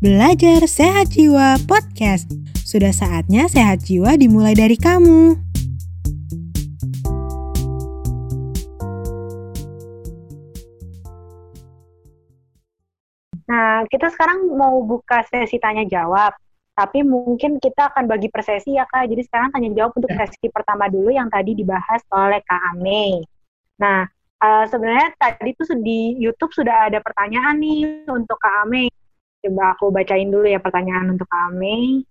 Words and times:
Belajar 0.00 0.64
Sehat 0.64 1.12
Jiwa 1.12 1.60
Podcast. 1.68 2.24
Sudah 2.64 2.88
saatnya 2.88 3.52
sehat 3.52 3.84
jiwa 3.84 4.16
dimulai 4.16 4.56
dari 4.56 4.72
kamu. 4.72 5.36
Nah, 13.44 13.84
kita 13.92 14.08
sekarang 14.08 14.48
mau 14.56 14.80
buka 14.80 15.20
sesi 15.28 15.60
tanya 15.60 15.84
jawab. 15.84 16.32
Tapi 16.72 17.04
mungkin 17.04 17.60
kita 17.60 17.92
akan 17.92 18.08
bagi 18.08 18.32
per 18.32 18.40
sesi 18.40 18.80
ya 18.80 18.88
Kak. 18.88 19.04
Jadi 19.04 19.20
sekarang 19.28 19.52
tanya 19.52 19.68
jawab 19.76 20.00
untuk 20.00 20.08
ya. 20.16 20.24
sesi 20.24 20.48
pertama 20.48 20.88
dulu 20.88 21.12
yang 21.12 21.28
tadi 21.28 21.52
dibahas 21.52 22.00
oleh 22.08 22.40
Kak 22.48 22.72
Ame. 22.72 23.20
Nah, 23.76 24.08
uh, 24.40 24.64
sebenarnya 24.64 25.12
tadi 25.20 25.52
tuh 25.52 25.76
di 25.76 26.16
YouTube 26.16 26.56
sudah 26.56 26.88
ada 26.88 27.04
pertanyaan 27.04 27.60
nih 27.60 28.08
untuk 28.08 28.40
Kak 28.40 28.64
Ame. 28.64 28.88
Coba 29.40 29.64
aku 29.72 29.88
bacain 29.88 30.28
dulu 30.28 30.44
ya 30.44 30.60
pertanyaan 30.60 31.16
untuk 31.16 31.24
Kak 31.24 31.52
Ame. 31.52 32.04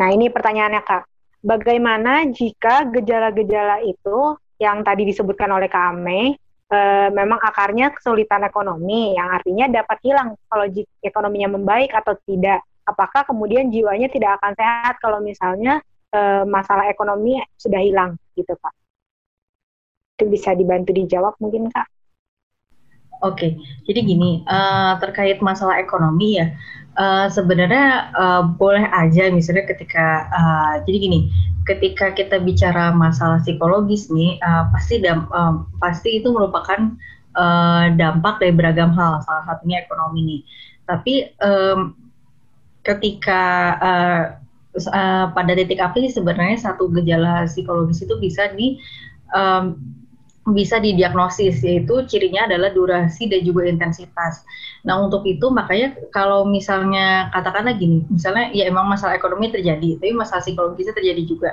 Nah, 0.00 0.08
ini 0.08 0.32
pertanyaannya 0.32 0.82
Kak. 0.82 1.04
Bagaimana 1.42 2.24
jika 2.32 2.88
gejala-gejala 2.88 3.84
itu 3.84 4.38
yang 4.56 4.80
tadi 4.86 5.04
disebutkan 5.04 5.52
oleh 5.52 5.68
Kak 5.68 5.92
Ame 5.92 6.38
e, 6.70 6.78
memang 7.12 7.36
akarnya 7.42 7.92
kesulitan 7.92 8.46
ekonomi 8.46 9.12
yang 9.18 9.28
artinya 9.28 9.68
dapat 9.68 9.98
hilang 10.00 10.38
kalau 10.48 10.64
ekonominya 11.04 11.58
membaik 11.60 11.92
atau 11.92 12.16
tidak. 12.24 12.64
Apakah 12.88 13.28
kemudian 13.28 13.68
jiwanya 13.68 14.08
tidak 14.08 14.40
akan 14.40 14.56
sehat 14.56 14.96
kalau 15.04 15.20
misalnya 15.20 15.84
e, 16.08 16.48
masalah 16.48 16.88
ekonomi 16.88 17.42
sudah 17.60 17.82
hilang 17.82 18.16
gitu 18.32 18.56
Pak? 18.56 18.72
itu 20.22 20.30
bisa 20.30 20.54
dibantu 20.54 20.94
dijawab 20.94 21.34
mungkin 21.42 21.66
kak. 21.66 21.90
Oke, 23.22 23.54
jadi 23.86 24.02
gini 24.02 24.42
uh, 24.50 24.98
terkait 24.98 25.38
masalah 25.38 25.78
ekonomi 25.78 26.42
ya, 26.42 26.50
uh, 26.98 27.30
sebenarnya 27.30 28.10
uh, 28.18 28.42
boleh 28.58 28.82
aja 28.90 29.30
misalnya 29.30 29.62
ketika 29.70 30.26
uh, 30.26 30.74
jadi 30.82 30.98
gini, 31.06 31.20
ketika 31.70 32.10
kita 32.10 32.42
bicara 32.42 32.90
masalah 32.90 33.38
psikologis 33.38 34.10
nih, 34.10 34.42
uh, 34.42 34.66
pasti 34.74 34.98
dam, 34.98 35.30
uh, 35.30 35.62
pasti 35.78 36.18
itu 36.18 36.34
merupakan 36.34 36.98
uh, 37.38 37.94
dampak 37.94 38.42
dari 38.42 38.52
beragam 38.58 38.90
hal, 38.90 39.22
salah 39.22 39.44
satunya 39.46 39.86
ekonomi 39.86 40.20
nih. 40.26 40.40
Tapi 40.90 41.14
um, 41.46 41.94
ketika 42.82 43.42
uh, 43.78 44.22
uh, 44.90 45.26
pada 45.30 45.52
titik 45.54 45.78
api 45.78 46.10
sebenarnya 46.10 46.58
satu 46.58 46.90
gejala 46.90 47.46
psikologis 47.46 48.02
itu 48.02 48.18
bisa 48.18 48.50
di 48.58 48.82
um, 49.30 49.78
bisa 50.42 50.82
didiagnosis 50.82 51.62
yaitu 51.62 52.02
cirinya 52.10 52.50
adalah 52.50 52.74
durasi 52.74 53.30
dan 53.30 53.46
juga 53.46 53.62
intensitas. 53.70 54.42
Nah 54.82 54.98
untuk 54.98 55.22
itu 55.22 55.46
makanya 55.54 55.94
kalau 56.10 56.42
misalnya 56.42 57.30
katakanlah 57.30 57.78
gini, 57.78 58.02
misalnya 58.10 58.50
ya 58.50 58.66
emang 58.66 58.90
masalah 58.90 59.14
ekonomi 59.14 59.54
terjadi, 59.54 60.02
tapi 60.02 60.10
masalah 60.10 60.42
psikologisnya 60.42 60.98
terjadi 60.98 61.22
juga. 61.22 61.50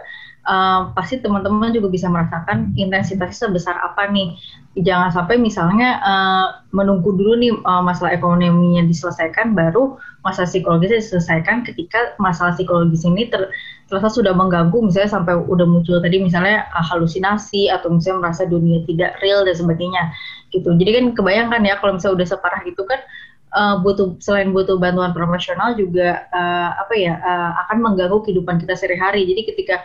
Uh, 0.48 0.96
pasti 0.96 1.20
teman-teman 1.20 1.76
juga 1.76 1.92
bisa 1.92 2.08
merasakan 2.08 2.74
intensitasnya 2.80 3.52
sebesar 3.52 3.76
apa 3.80 4.08
nih. 4.10 4.34
Jangan 4.80 5.12
sampai 5.12 5.36
misalnya 5.36 6.00
uh, 6.00 6.48
menunggu 6.72 7.12
dulu 7.12 7.36
nih 7.38 7.54
uh, 7.68 7.84
masalah 7.84 8.16
ekonominya 8.16 8.88
diselesaikan, 8.88 9.54
baru 9.54 10.00
masalah 10.24 10.48
psikologisnya 10.52 11.00
diselesaikan 11.00 11.64
ketika 11.64 12.16
masalah 12.20 12.52
psikologis 12.56 13.08
ini 13.08 13.32
ter 13.32 13.48
terasa 13.90 14.12
sudah 14.12 14.38
mengganggu 14.38 14.78
misalnya 14.86 15.10
sampai 15.10 15.34
udah 15.34 15.66
muncul 15.66 15.98
tadi 15.98 16.22
misalnya 16.22 16.70
uh, 16.76 16.86
halusinasi 16.86 17.74
atau 17.74 17.90
misalnya 17.90 18.30
merasa 18.30 18.46
dunia 18.46 18.86
tidak 18.86 19.18
real 19.26 19.42
dan 19.48 19.58
sebagainya 19.58 20.14
gitu 20.54 20.78
jadi 20.78 21.02
kan 21.02 21.06
kebayangkan 21.18 21.62
ya 21.66 21.76
kalau 21.82 21.98
misalnya 21.98 22.22
udah 22.22 22.28
separah 22.30 22.62
itu 22.70 22.82
kan 22.86 23.00
uh, 23.58 23.76
butuh 23.82 24.14
selain 24.22 24.54
butuh 24.54 24.78
bantuan 24.78 25.16
profesional 25.16 25.74
juga 25.74 26.30
uh, 26.30 26.70
apa 26.78 26.94
ya 26.94 27.18
uh, 27.18 27.52
akan 27.66 27.78
mengganggu 27.82 28.22
kehidupan 28.30 28.62
kita 28.62 28.78
sehari-hari 28.78 29.26
jadi 29.26 29.42
ketika 29.50 29.76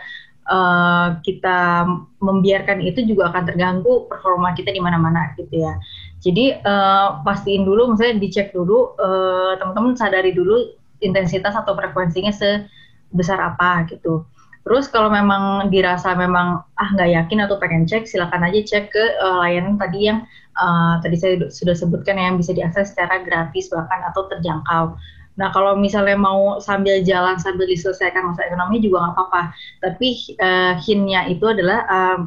uh, 0.49 1.19
kita 1.21 1.89
membiarkan 2.21 2.81
itu 2.81 3.05
juga 3.05 3.33
akan 3.33 3.43
terganggu 3.45 4.09
performa 4.09 4.53
kita 4.57 4.73
di 4.73 4.81
mana-mana 4.81 5.33
gitu 5.37 5.61
ya 5.61 5.77
jadi 6.25 6.57
uh, 6.65 7.21
pastiin 7.21 7.69
dulu 7.69 7.93
misalnya 7.93 8.17
dicek 8.17 8.49
dulu 8.49 8.97
uh, 8.97 9.53
teman-teman 9.61 9.93
sadari 9.93 10.33
dulu 10.33 10.73
intensitas 11.05 11.53
atau 11.53 11.77
frekuensinya 11.77 12.33
se 12.33 12.65
besar 13.13 13.37
apa 13.37 13.85
gitu. 13.85 14.25
Terus 14.65 14.89
kalau 14.89 15.13
memang 15.13 15.69
dirasa 15.69 16.17
memang 16.17 16.65
ah 16.81 16.89
nggak 16.97 17.09
yakin 17.13 17.45
atau 17.45 17.61
pengen 17.61 17.85
cek, 17.85 18.09
silakan 18.09 18.49
aja 18.49 18.65
cek 18.65 18.89
ke 18.89 19.03
uh, 19.21 19.45
layanan 19.45 19.77
tadi 19.77 20.09
yang 20.09 20.25
uh, 20.57 20.97
tadi 21.05 21.13
saya 21.13 21.45
sudah 21.53 21.77
sebutkan 21.77 22.17
yang 22.17 22.41
bisa 22.41 22.57
diakses 22.57 22.89
secara 22.89 23.21
gratis 23.21 23.69
bahkan 23.69 24.01
atau 24.09 24.25
terjangkau. 24.25 24.97
Nah 25.35 25.51
kalau 25.51 25.75
misalnya 25.75 26.15
mau 26.15 26.59
sambil 26.63 27.03
jalan 27.03 27.35
sambil 27.39 27.67
diselesaikan 27.67 28.31
masa 28.31 28.47
ekonomi 28.47 28.79
juga 28.79 29.03
nggak 29.03 29.13
apa-apa. 29.15 29.41
Tapi 29.83 30.09
uh, 30.39 30.73
hintnya 30.79 31.27
itu 31.27 31.45
adalah 31.47 31.79
uh, 31.87 32.19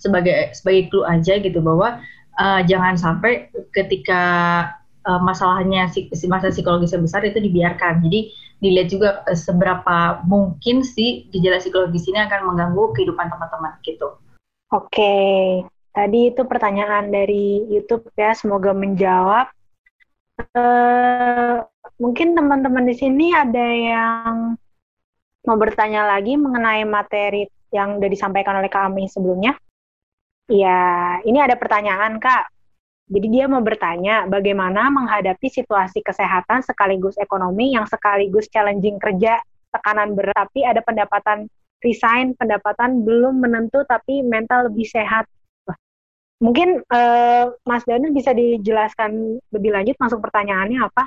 sebagai 0.00 0.52
sebagai 0.56 0.92
clue 0.92 1.04
aja 1.08 1.40
gitu 1.40 1.60
bahwa 1.60 2.00
uh, 2.40 2.60
jangan 2.64 2.96
sampai 2.96 3.52
ketika 3.72 4.22
uh, 5.04 5.20
masalahnya 5.20 5.88
masa 6.28 6.48
psikologisnya 6.52 7.00
besar 7.04 7.20
itu 7.24 7.40
dibiarkan. 7.40 8.00
Jadi 8.04 8.32
dilihat 8.64 8.88
juga 8.88 9.08
uh, 9.28 9.36
seberapa 9.36 10.24
mungkin 10.24 10.80
sih 10.80 11.28
gejala 11.36 11.60
psikologis 11.60 12.08
ini 12.08 12.24
akan 12.24 12.48
mengganggu 12.48 12.96
kehidupan 12.96 13.28
teman-teman 13.28 13.76
gitu. 13.84 14.16
Oke, 14.72 15.62
tadi 15.92 16.32
itu 16.32 16.42
pertanyaan 16.48 17.12
dari 17.12 17.62
YouTube 17.68 18.08
ya, 18.16 18.32
semoga 18.34 18.72
menjawab. 18.74 19.52
Uh, 20.50 21.62
mungkin 22.00 22.34
teman-teman 22.34 22.84
di 22.88 22.94
sini 22.96 23.30
ada 23.30 23.66
yang 23.70 24.56
mau 25.44 25.56
bertanya 25.60 26.08
lagi 26.08 26.34
mengenai 26.40 26.82
materi 26.88 27.44
yang 27.74 27.98
sudah 27.98 28.10
disampaikan 28.10 28.58
oleh 28.58 28.70
kami 28.72 29.10
sebelumnya. 29.10 29.58
Ya, 30.48 31.18
ini 31.24 31.40
ada 31.40 31.56
pertanyaan 31.56 32.20
Kak. 32.20 32.52
Jadi 33.04 33.26
dia 33.28 33.44
mau 33.44 33.60
bertanya 33.60 34.24
bagaimana 34.24 34.88
menghadapi 34.88 35.52
situasi 35.52 36.00
kesehatan 36.00 36.64
sekaligus 36.64 37.20
ekonomi 37.20 37.76
yang 37.76 37.84
sekaligus 37.84 38.48
challenging 38.48 38.96
kerja, 38.96 39.44
tekanan 39.68 40.16
berat, 40.16 40.48
tapi 40.48 40.64
ada 40.64 40.80
pendapatan 40.80 41.52
resign, 41.84 42.32
pendapatan 42.32 43.04
belum 43.04 43.44
menentu 43.44 43.84
tapi 43.84 44.24
mental 44.24 44.72
lebih 44.72 44.88
sehat. 44.88 45.28
Mungkin 46.40 46.80
uh, 46.88 47.52
Mas 47.68 47.84
Daniel 47.84 48.16
bisa 48.16 48.32
dijelaskan 48.32 49.40
lebih 49.52 49.70
lanjut 49.76 49.96
masuk 50.00 50.24
pertanyaannya 50.24 50.80
apa? 50.80 51.04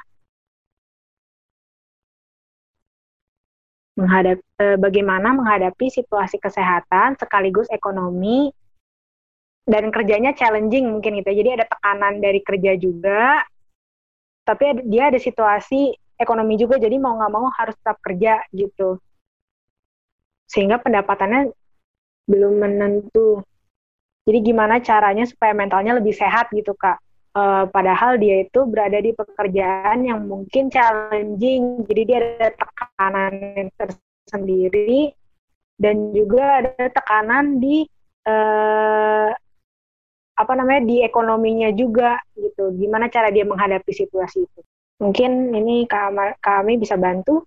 Menghadap, 3.97 4.37
uh, 4.61 4.77
bagaimana 4.77 5.33
menghadapi 5.33 5.89
situasi 5.89 6.37
kesehatan 6.37 7.17
sekaligus 7.17 7.65
ekonomi 7.73 8.53
dan 9.67 9.89
kerjanya 9.91 10.31
challenging 10.37 10.87
mungkin 10.87 11.19
gitu. 11.19 11.33
Jadi 11.33 11.59
ada 11.59 11.65
tekanan 11.67 12.21
dari 12.21 12.39
kerja 12.39 12.77
juga, 12.79 13.41
tapi 14.47 14.85
dia 14.87 15.11
ada 15.11 15.19
situasi 15.19 15.91
ekonomi 16.15 16.55
juga, 16.55 16.79
jadi 16.79 16.95
mau 17.01 17.19
nggak 17.19 17.33
mau 17.33 17.49
harus 17.51 17.75
tetap 17.75 17.97
kerja 17.99 18.41
gitu. 18.55 19.01
Sehingga 20.47 20.79
pendapatannya 20.79 21.51
belum 22.29 22.53
menentu. 22.63 23.43
Jadi 24.27 24.39
gimana 24.43 24.79
caranya 24.83 25.23
supaya 25.27 25.51
mentalnya 25.55 25.95
lebih 25.99 26.11
sehat 26.15 26.51
gitu 26.51 26.75
kak? 26.75 26.99
Uh, 27.37 27.69
padahal 27.69 28.17
dia 28.17 28.49
itu 28.49 28.65
berada 28.65 28.97
di 28.97 29.13
pekerjaan 29.13 30.09
yang 30.09 30.25
mungkin 30.25 30.73
challenging, 30.73 31.85
jadi 31.85 32.01
dia 32.01 32.17
ada 32.17 32.49
tekanan 32.57 33.33
tersendiri 33.77 35.13
dan 35.77 36.17
juga 36.17 36.65
ada 36.65 36.89
tekanan 36.89 37.61
di 37.61 37.85
uh, 38.25 39.29
apa 40.33 40.53
namanya 40.57 40.81
di 40.89 41.05
ekonominya 41.05 41.69
juga 41.77 42.17
gitu. 42.33 42.73
Gimana 42.73 43.05
cara 43.05 43.29
dia 43.29 43.45
menghadapi 43.45 43.93
situasi 43.93 44.41
itu? 44.41 44.59
Mungkin 44.97 45.53
ini 45.53 45.85
kami 46.41 46.73
bisa 46.81 46.97
bantu. 46.97 47.45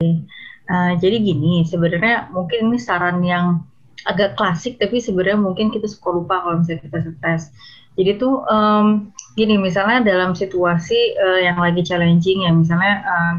Uh, 0.00 0.96
jadi 0.96 1.20
gini, 1.20 1.68
sebenarnya 1.68 2.32
mungkin 2.32 2.72
ini 2.72 2.80
saran 2.80 3.20
yang 3.20 3.60
agak 4.08 4.40
klasik, 4.40 4.80
tapi 4.80 5.04
sebenarnya 5.04 5.36
mungkin 5.36 5.68
kita 5.68 5.84
suka 5.84 6.16
lupa 6.16 6.40
kalau 6.40 6.64
misalnya 6.64 6.80
kita 6.80 6.98
stres. 7.12 7.52
Jadi 7.96 8.20
tuh 8.20 8.44
um, 8.46 9.08
gini, 9.34 9.56
misalnya 9.56 10.04
dalam 10.04 10.36
situasi 10.36 11.16
uh, 11.16 11.40
yang 11.40 11.56
lagi 11.56 11.80
challenging, 11.80 12.44
ya 12.44 12.52
misalnya 12.52 12.94
uh, 13.08 13.34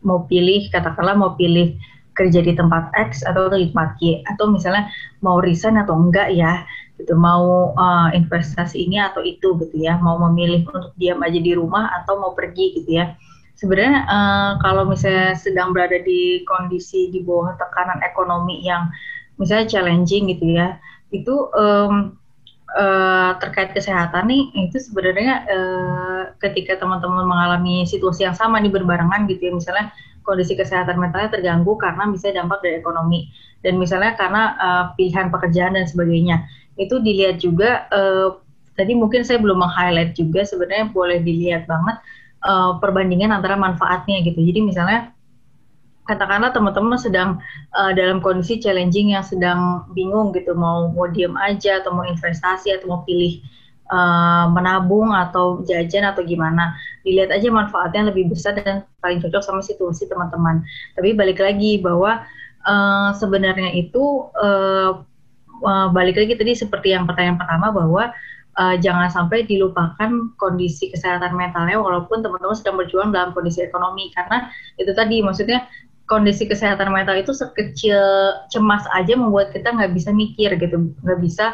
mau 0.00 0.24
pilih, 0.24 0.68
katakanlah 0.72 1.12
mau 1.12 1.36
pilih 1.36 1.76
kerja 2.16 2.42
di 2.42 2.56
tempat 2.56 2.90
X 2.98 3.22
atau 3.22 3.46
di 3.52 3.70
tempat 3.70 4.00
Y, 4.02 4.24
atau 4.26 4.50
misalnya 4.50 4.90
mau 5.22 5.38
resign 5.38 5.78
atau 5.78 5.94
enggak 5.94 6.34
ya 6.34 6.66
gitu 6.98 7.14
mau 7.14 7.70
uh, 7.78 8.10
investasi 8.10 8.90
ini 8.90 8.98
atau 8.98 9.22
itu 9.22 9.54
gitu 9.62 9.86
ya 9.86 10.02
mau 10.02 10.18
memilih 10.18 10.66
untuk 10.66 10.90
diam 10.98 11.22
aja 11.22 11.38
di 11.38 11.54
rumah 11.54 11.86
atau 12.02 12.18
mau 12.18 12.34
pergi 12.34 12.82
gitu 12.82 12.98
ya. 12.98 13.14
Sebenarnya 13.54 14.06
uh, 14.06 14.52
kalau 14.62 14.86
misalnya 14.86 15.38
sedang 15.38 15.70
berada 15.70 15.98
di 16.02 16.42
kondisi 16.46 17.10
di 17.14 17.22
bawah 17.22 17.54
tekanan 17.54 18.02
ekonomi 18.02 18.66
yang 18.66 18.90
misalnya 19.38 19.70
challenging 19.70 20.30
gitu 20.34 20.58
ya 20.58 20.78
itu 21.14 21.50
um, 21.54 22.18
uh, 22.76 23.38
terkait 23.40 23.72
kesehatan 23.72 24.28
nih 24.28 24.52
itu 24.68 24.76
sebenarnya 24.76 25.46
uh, 25.48 26.22
ketika 26.42 26.76
teman-teman 26.76 27.24
mengalami 27.24 27.88
situasi 27.88 28.28
yang 28.28 28.36
sama 28.36 28.60
nih 28.60 28.72
berbarengan 28.72 29.24
gitu 29.30 29.48
ya 29.48 29.52
misalnya 29.54 29.94
kondisi 30.28 30.52
kesehatan 30.52 31.00
mentalnya 31.00 31.32
terganggu 31.32 31.72
karena 31.80 32.04
misalnya 32.04 32.44
dampak 32.44 32.60
dari 32.60 32.76
ekonomi. 32.84 33.32
Dan 33.64 33.80
misalnya 33.80 34.12
karena 34.20 34.42
uh, 34.60 34.84
pilihan 34.92 35.32
pekerjaan 35.32 35.72
dan 35.80 35.88
sebagainya. 35.88 36.44
Itu 36.76 37.00
dilihat 37.00 37.40
juga 37.40 37.88
uh, 37.88 38.36
tadi 38.76 38.92
mungkin 38.92 39.24
saya 39.24 39.40
belum 39.40 39.64
meng-highlight 39.64 40.12
juga 40.12 40.44
sebenarnya 40.44 40.92
boleh 40.92 41.24
dilihat 41.24 41.64
banget 41.64 41.96
uh, 42.44 42.76
perbandingan 42.78 43.32
antara 43.32 43.56
manfaatnya 43.56 44.20
gitu. 44.22 44.38
Jadi 44.38 44.60
misalnya 44.62 45.10
katakanlah 46.08 46.50
teman-teman 46.56 46.96
sedang 46.96 47.36
uh, 47.76 47.92
dalam 47.92 48.24
kondisi 48.24 48.56
challenging 48.56 49.12
yang 49.12 49.20
sedang 49.20 49.84
bingung 49.92 50.32
gitu 50.32 50.56
mau 50.56 50.88
mau 50.96 51.04
diem 51.12 51.36
aja 51.36 51.84
atau 51.84 51.92
mau 51.92 52.08
investasi 52.08 52.72
atau 52.72 52.88
mau 52.88 53.00
pilih 53.04 53.44
uh, 53.92 54.48
menabung 54.48 55.12
atau 55.12 55.60
jajan 55.68 56.08
atau 56.08 56.24
gimana. 56.24 56.72
Dilihat 57.04 57.28
aja 57.28 57.52
manfaatnya 57.52 58.08
lebih 58.08 58.32
besar 58.32 58.56
dan 58.56 58.88
paling 59.04 59.20
cocok 59.20 59.44
sama 59.44 59.60
situasi 59.60 60.08
teman-teman. 60.08 60.64
Tapi 60.96 61.12
balik 61.12 61.44
lagi 61.44 61.76
bahwa 61.80 62.24
uh, 62.64 63.10
sebenarnya 63.12 63.76
itu 63.76 64.32
uh, 64.40 65.04
uh, 65.64 65.88
balik 65.92 66.16
lagi 66.16 66.40
tadi 66.40 66.56
seperti 66.56 66.96
yang 66.96 67.04
pertanyaan 67.04 67.36
pertama 67.36 67.68
bahwa 67.68 68.12
uh, 68.58 68.74
jangan 68.80 69.08
sampai 69.08 69.46
dilupakan 69.46 70.34
kondisi 70.36 70.90
kesehatan 70.92 71.32
mentalnya 71.36 71.78
walaupun 71.78 72.20
teman-teman 72.20 72.56
sedang 72.56 72.76
berjuang 72.76 73.10
dalam 73.14 73.32
kondisi 73.32 73.64
ekonomi. 73.64 74.10
Karena 74.12 74.50
itu 74.76 74.90
tadi 74.92 75.20
maksudnya 75.22 75.64
kondisi 76.08 76.48
kesehatan 76.48 76.88
mental 76.90 77.20
itu 77.20 77.36
sekecil 77.36 78.00
cemas 78.48 78.82
aja 78.96 79.12
membuat 79.14 79.52
kita 79.52 79.70
nggak 79.70 79.92
bisa 79.92 80.10
mikir 80.10 80.56
gitu, 80.56 80.90
nggak 81.04 81.20
bisa 81.20 81.52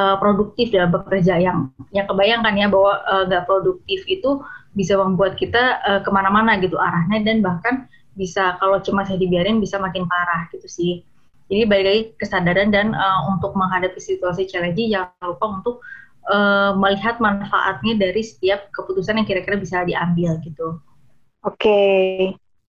uh, 0.00 0.16
produktif 0.16 0.72
dalam 0.72 0.90
bekerja 0.90 1.36
yang 1.36 1.68
yang 1.92 2.08
kebayangkan 2.08 2.56
ya 2.56 2.66
bahwa 2.72 2.98
eh, 3.04 3.24
nggak 3.28 3.44
uh, 3.44 3.46
produktif 3.46 4.00
itu 4.08 4.40
bisa 4.72 4.96
membuat 4.96 5.36
kita 5.36 5.84
uh, 5.84 6.00
ke 6.00 6.10
mana-mana 6.10 6.56
gitu 6.58 6.80
arahnya 6.80 7.20
dan 7.22 7.44
bahkan 7.44 7.86
bisa 8.16 8.56
kalau 8.58 8.80
cemasnya 8.80 9.20
dibiarin 9.20 9.60
bisa 9.60 9.76
makin 9.76 10.08
parah 10.08 10.48
gitu 10.50 10.66
sih. 10.66 10.92
Jadi 11.50 11.66
balik 11.66 11.86
lagi 11.86 12.02
kesadaran 12.16 12.70
dan 12.70 12.94
uh, 12.94 13.26
untuk 13.34 13.52
menghadapi 13.58 13.98
situasi 13.98 14.46
challenging 14.46 14.94
jangan 14.94 15.34
lupa 15.34 15.46
untuk 15.60 15.76
uh, 16.30 16.72
melihat 16.78 17.18
manfaatnya 17.18 17.98
dari 17.98 18.22
setiap 18.22 18.70
keputusan 18.70 19.18
yang 19.18 19.26
kira-kira 19.26 19.58
bisa 19.58 19.82
diambil 19.82 20.38
gitu. 20.46 20.78
Oke, 21.42 21.56
okay. 21.56 22.14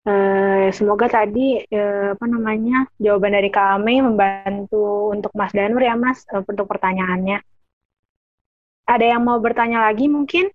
Uh, 0.08 0.72
semoga 0.72 1.04
tadi 1.04 1.60
uh, 1.68 2.16
apa 2.16 2.24
namanya 2.24 2.88
jawaban 2.96 3.36
dari 3.36 3.52
kami 3.52 4.00
membantu 4.00 5.12
untuk 5.12 5.28
Mas 5.36 5.52
Danur 5.52 5.84
ya 5.84 6.00
Mas 6.00 6.24
uh, 6.32 6.40
untuk 6.40 6.64
pertanyaannya. 6.64 7.44
Ada 8.88 9.04
yang 9.04 9.20
mau 9.28 9.36
bertanya 9.36 9.84
lagi 9.84 10.08
mungkin 10.08 10.48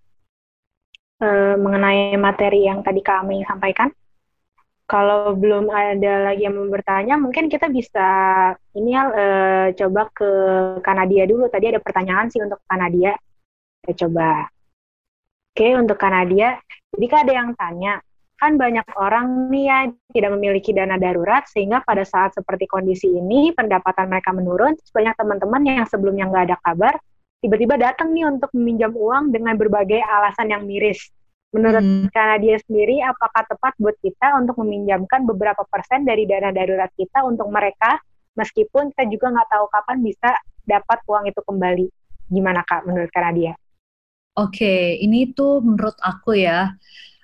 uh, 1.21 1.53
mengenai 1.61 2.17
materi 2.17 2.65
yang 2.65 2.81
tadi 2.81 3.05
kami 3.05 3.45
sampaikan? 3.45 3.93
Kalau 4.89 5.37
belum 5.37 5.69
ada 5.69 6.33
lagi 6.33 6.49
yang 6.49 6.57
mau 6.57 6.73
bertanya, 6.73 7.13
mungkin 7.21 7.45
kita 7.45 7.69
bisa 7.69 8.09
ini 8.73 8.89
ya 8.97 9.03
coba 9.77 10.09
ke 10.09 10.29
Kanadia 10.81 11.29
dulu. 11.29 11.45
Tadi 11.45 11.69
ada 11.69 11.79
pertanyaan 11.79 12.33
sih 12.33 12.41
untuk 12.41 12.57
Kanadia. 12.65 13.13
Kita 13.85 14.05
coba. 14.05 14.49
Oke, 15.53 15.77
untuk 15.77 15.97
Kanadia. 16.01 16.57
Jadi 16.93 17.05
ada 17.05 17.31
yang 17.31 17.49
tanya, 17.53 18.01
kan 18.37 18.59
banyak 18.59 18.83
orang 18.99 19.47
nih 19.47 19.65
ya 19.69 19.79
tidak 20.11 20.29
memiliki 20.35 20.75
dana 20.75 20.99
darurat 20.99 21.47
sehingga 21.47 21.79
pada 21.85 22.03
saat 22.03 22.35
seperti 22.35 22.67
kondisi 22.67 23.07
ini 23.07 23.55
pendapatan 23.55 24.11
mereka 24.11 24.35
menurun 24.35 24.75
banyak 24.91 25.15
teman-teman 25.15 25.61
yang 25.63 25.87
sebelumnya 25.87 26.27
nggak 26.27 26.45
ada 26.51 26.57
kabar 26.59 26.93
tiba-tiba 27.39 27.75
datang 27.79 28.11
nih 28.11 28.27
untuk 28.27 28.51
meminjam 28.55 28.91
uang 28.95 29.31
dengan 29.31 29.55
berbagai 29.55 30.01
alasan 30.03 30.51
yang 30.51 30.67
miris 30.67 31.11
menurut 31.53 31.85
hmm. 31.85 32.09
karena 32.09 32.35
dia 32.41 32.57
sendiri 32.65 32.99
apakah 33.05 33.45
tepat 33.45 33.73
buat 33.77 33.95
kita 34.01 34.41
untuk 34.41 34.57
meminjamkan 34.65 35.23
beberapa 35.23 35.61
persen 35.69 36.03
dari 36.03 36.25
dana 36.25 36.49
darurat 36.49 36.89
kita 36.97 37.21
untuk 37.23 37.47
mereka 37.47 38.01
meskipun 38.33 38.89
kita 38.91 39.05
juga 39.07 39.37
nggak 39.37 39.49
tahu 39.53 39.65
kapan 39.69 39.97
bisa 40.01 40.29
dapat 40.65 40.99
uang 41.05 41.29
itu 41.29 41.41
kembali 41.45 41.85
gimana 42.33 42.65
kak 42.65 42.89
menurut 42.89 43.11
Kanadia? 43.13 43.53
Oke, 44.33 44.65
okay, 44.65 44.81
ini 44.97 45.29
tuh 45.29 45.61
menurut 45.61 45.93
aku 46.01 46.33
ya 46.33 46.73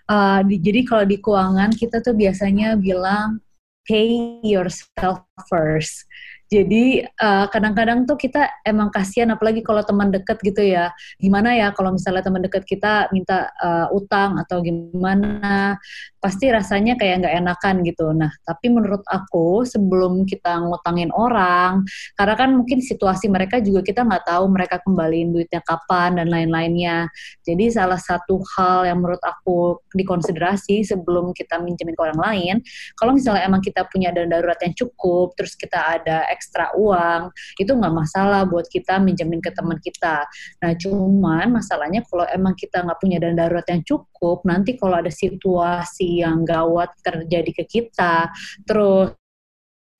Uh, 0.09 0.41
di, 0.41 0.57
jadi 0.57 0.81
kalau 0.89 1.05
di 1.05 1.21
keuangan 1.21 1.69
kita 1.77 2.01
tuh 2.01 2.17
biasanya 2.17 2.73
bilang 2.73 3.37
pay 3.85 4.41
yourself 4.41 5.21
first. 5.45 6.09
Jadi 6.49 7.05
eh, 7.05 7.45
kadang-kadang 7.53 8.09
tuh 8.09 8.17
kita 8.17 8.49
emang 8.65 8.89
kasihan 8.89 9.29
apalagi 9.29 9.61
kalau 9.61 9.85
teman 9.85 10.09
deket 10.09 10.41
gitu 10.41 10.65
ya. 10.65 10.89
Gimana 11.21 11.53
ya 11.53 11.69
kalau 11.77 11.93
misalnya 11.93 12.25
teman 12.25 12.41
deket 12.41 12.65
kita 12.65 13.05
minta 13.13 13.53
uh, 13.61 13.85
utang 13.93 14.41
atau 14.41 14.57
gimana, 14.65 15.77
pasti 16.19 16.51
rasanya 16.51 16.99
kayak 16.99 17.23
nggak 17.23 17.35
enakan 17.39 17.75
gitu. 17.87 18.11
Nah, 18.11 18.31
tapi 18.43 18.67
menurut 18.67 19.03
aku 19.07 19.63
sebelum 19.63 20.27
kita 20.27 20.59
ngutangin 20.67 21.09
orang, 21.15 21.87
karena 22.19 22.35
kan 22.35 22.49
mungkin 22.55 22.83
situasi 22.83 23.31
mereka 23.31 23.63
juga 23.63 23.81
kita 23.83 24.03
nggak 24.03 24.27
tahu 24.27 24.45
mereka 24.51 24.83
kembaliin 24.83 25.31
duitnya 25.31 25.63
kapan 25.63 26.19
dan 26.19 26.27
lain-lainnya. 26.27 27.07
Jadi 27.47 27.71
salah 27.71 27.97
satu 27.97 28.43
hal 28.59 28.91
yang 28.91 28.99
menurut 28.99 29.23
aku 29.23 29.79
dikonsiderasi 29.95 30.83
sebelum 30.83 31.31
kita 31.31 31.63
minjemin 31.63 31.95
ke 31.95 32.01
orang 32.03 32.19
lain, 32.19 32.55
kalau 32.99 33.15
misalnya 33.15 33.47
emang 33.47 33.63
kita 33.63 33.87
punya 33.87 34.11
dana 34.11 34.27
darurat 34.27 34.59
yang 34.59 34.75
cukup, 34.75 35.33
terus 35.39 35.55
kita 35.55 35.79
ada 35.79 36.27
ekstra 36.27 36.75
uang 36.75 37.31
itu 37.57 37.71
nggak 37.71 37.93
masalah 37.95 38.43
buat 38.43 38.67
kita 38.67 38.99
minjemin 38.99 39.39
ke 39.39 39.55
teman 39.55 39.79
kita. 39.79 40.27
Nah 40.59 40.71
cuman 40.75 41.47
masalahnya 41.55 42.03
kalau 42.05 42.27
emang 42.29 42.53
kita 42.59 42.83
nggak 42.83 42.99
punya 42.99 43.17
dana 43.23 43.47
darurat 43.47 43.65
yang 43.71 43.81
cukup, 43.87 44.08
nanti 44.43 44.75
kalau 44.75 44.99
ada 44.99 45.11
situasi 45.11 46.21
yang 46.21 46.43
gawat 46.43 46.91
terjadi 46.99 47.51
ke 47.55 47.63
kita, 47.65 48.27
terus 48.67 49.15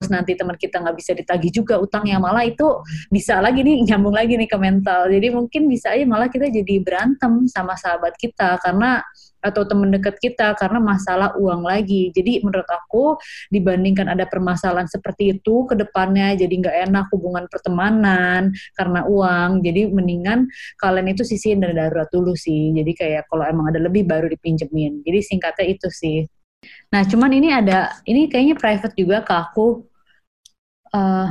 terus 0.00 0.16
nanti 0.16 0.32
teman 0.32 0.56
kita 0.56 0.80
nggak 0.80 0.96
bisa 0.96 1.12
ditagih 1.12 1.52
juga 1.52 1.76
utangnya 1.76 2.16
malah 2.16 2.48
itu 2.48 2.64
bisa 3.12 3.36
lagi 3.36 3.60
nih 3.60 3.84
nyambung 3.84 4.16
lagi 4.16 4.32
nih 4.32 4.48
ke 4.48 4.56
mental 4.56 5.12
jadi 5.12 5.28
mungkin 5.28 5.68
bisa 5.68 5.92
aja 5.92 6.08
malah 6.08 6.32
kita 6.32 6.48
jadi 6.48 6.80
berantem 6.80 7.44
sama 7.44 7.76
sahabat 7.76 8.16
kita 8.16 8.56
karena 8.64 9.04
atau 9.44 9.64
teman 9.64 9.88
dekat 9.88 10.20
kita 10.20 10.52
karena 10.52 10.76
masalah 10.76 11.32
uang 11.40 11.64
lagi. 11.64 12.12
Jadi 12.12 12.44
menurut 12.44 12.68
aku 12.68 13.16
dibandingkan 13.48 14.12
ada 14.12 14.28
permasalahan 14.28 14.84
seperti 14.84 15.32
itu 15.40 15.64
ke 15.64 15.74
depannya 15.80 16.36
jadi 16.36 16.52
nggak 16.60 16.76
enak 16.92 17.08
hubungan 17.08 17.48
pertemanan 17.48 18.52
karena 18.76 19.00
uang. 19.08 19.64
Jadi 19.64 19.88
mendingan 19.88 20.44
kalian 20.76 21.16
itu 21.16 21.24
sisihin 21.24 21.64
dari 21.64 21.72
darurat 21.72 22.12
dulu 22.12 22.36
sih. 22.36 22.76
Jadi 22.76 22.92
kayak 22.92 23.32
kalau 23.32 23.48
emang 23.48 23.72
ada 23.72 23.80
lebih 23.80 24.04
baru 24.04 24.28
dipinjemin. 24.28 25.00
Jadi 25.08 25.18
singkatnya 25.24 25.66
itu 25.72 25.88
sih. 25.88 26.28
Nah, 26.92 27.02
cuman 27.08 27.32
ini 27.32 27.48
ada 27.54 27.88
ini 28.04 28.28
kayaknya 28.28 28.56
private 28.58 28.94
juga 28.98 29.24
ke 29.24 29.32
aku. 29.32 29.89
Uh, 30.90 31.30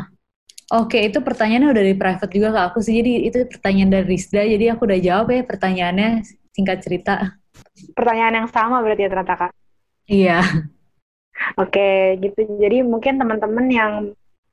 Oke, 0.69 1.01
okay, 1.01 1.09
itu 1.09 1.17
pertanyaannya 1.17 1.73
udah 1.73 1.81
dari 1.81 1.97
private 1.97 2.29
juga 2.29 2.53
ke 2.53 2.61
aku 2.61 2.77
sih. 2.85 2.93
Jadi 3.01 3.25
itu 3.25 3.41
pertanyaan 3.49 3.89
dari 3.89 4.05
Rizda. 4.05 4.45
Jadi 4.45 4.69
aku 4.69 4.85
udah 4.85 4.99
jawab 5.01 5.33
ya 5.33 5.41
pertanyaannya 5.41 6.21
singkat 6.53 6.77
cerita 6.85 7.39
pertanyaan 7.93 8.43
yang 8.43 8.49
sama 8.49 8.83
berarti 8.83 9.07
ya 9.07 9.09
ternyata 9.11 9.35
kak 9.47 9.51
iya 10.09 10.39
oke 11.61 11.89
gitu 12.19 12.39
jadi 12.59 12.83
mungkin 12.83 13.19
teman-teman 13.19 13.65
yang 13.71 13.93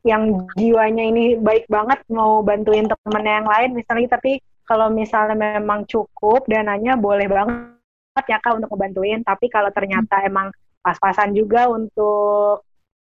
yang 0.06 0.46
jiwanya 0.54 1.02
ini 1.02 1.34
baik 1.34 1.66
banget 1.66 1.98
mau 2.06 2.38
bantuin 2.46 2.86
temen 2.86 3.24
yang 3.26 3.46
lain 3.46 3.74
misalnya 3.74 4.18
tapi 4.18 4.38
kalau 4.66 4.90
misalnya 4.90 5.34
memang 5.34 5.86
cukup 5.86 6.46
dananya 6.46 6.94
boleh 6.94 7.26
banget 7.26 8.24
ya 8.30 8.38
kak 8.38 8.62
untuk 8.62 8.70
ngebantuin 8.70 9.26
tapi 9.26 9.50
kalau 9.50 9.70
ternyata 9.74 10.22
hmm. 10.22 10.28
emang 10.30 10.46
pas-pasan 10.82 11.34
juga 11.34 11.66
untuk 11.66 12.62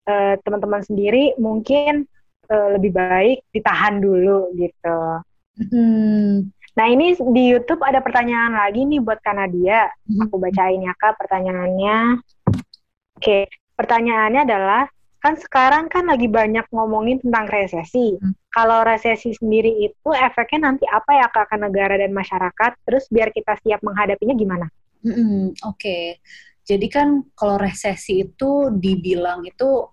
uh, 0.09 0.33
teman-teman 0.41 0.81
sendiri 0.81 1.37
mungkin 1.37 2.09
uh, 2.49 2.73
lebih 2.73 2.97
baik 2.97 3.45
ditahan 3.53 4.01
dulu 4.01 4.49
gitu. 4.57 4.99
Hmm. 5.69 6.49
Nah 6.79 6.87
ini 6.87 7.11
di 7.35 7.43
YouTube 7.51 7.83
ada 7.83 7.99
pertanyaan 7.99 8.55
lagi 8.55 8.87
nih 8.87 9.03
buat 9.03 9.19
Kanadia. 9.19 9.91
Mhm. 10.07 10.31
Aku 10.31 10.35
bacain 10.39 10.79
ya 10.79 10.95
kak 10.95 11.19
pertanyaannya. 11.19 12.23
Oke, 13.19 13.51
pertanyaannya 13.75 14.41
adalah 14.47 14.83
kan 15.19 15.35
sekarang 15.35 15.91
kan 15.91 16.07
lagi 16.07 16.31
banyak 16.31 16.63
ngomongin 16.71 17.19
tentang 17.19 17.51
resesi. 17.51 18.15
Hmm. 18.15 18.31
Kalau 18.49 18.87
resesi 18.87 19.35
sendiri 19.35 19.91
itu 19.91 20.09
efeknya 20.15 20.71
nanti 20.71 20.87
apa 20.87 21.19
ya 21.19 21.27
kak 21.27 21.51
ke 21.51 21.57
negara 21.59 21.99
dan 21.99 22.15
masyarakat? 22.15 22.71
Terus 22.87 23.11
biar 23.11 23.35
kita 23.35 23.59
siap 23.59 23.83
menghadapinya 23.83 24.35
gimana? 24.39 24.65
Hmm, 24.99 25.55
Oke, 25.63 25.63
okay. 25.63 26.05
jadi 26.67 26.87
kan 26.91 27.23
kalau 27.35 27.55
resesi 27.55 28.23
itu 28.23 28.67
dibilang 28.71 29.47
itu 29.47 29.87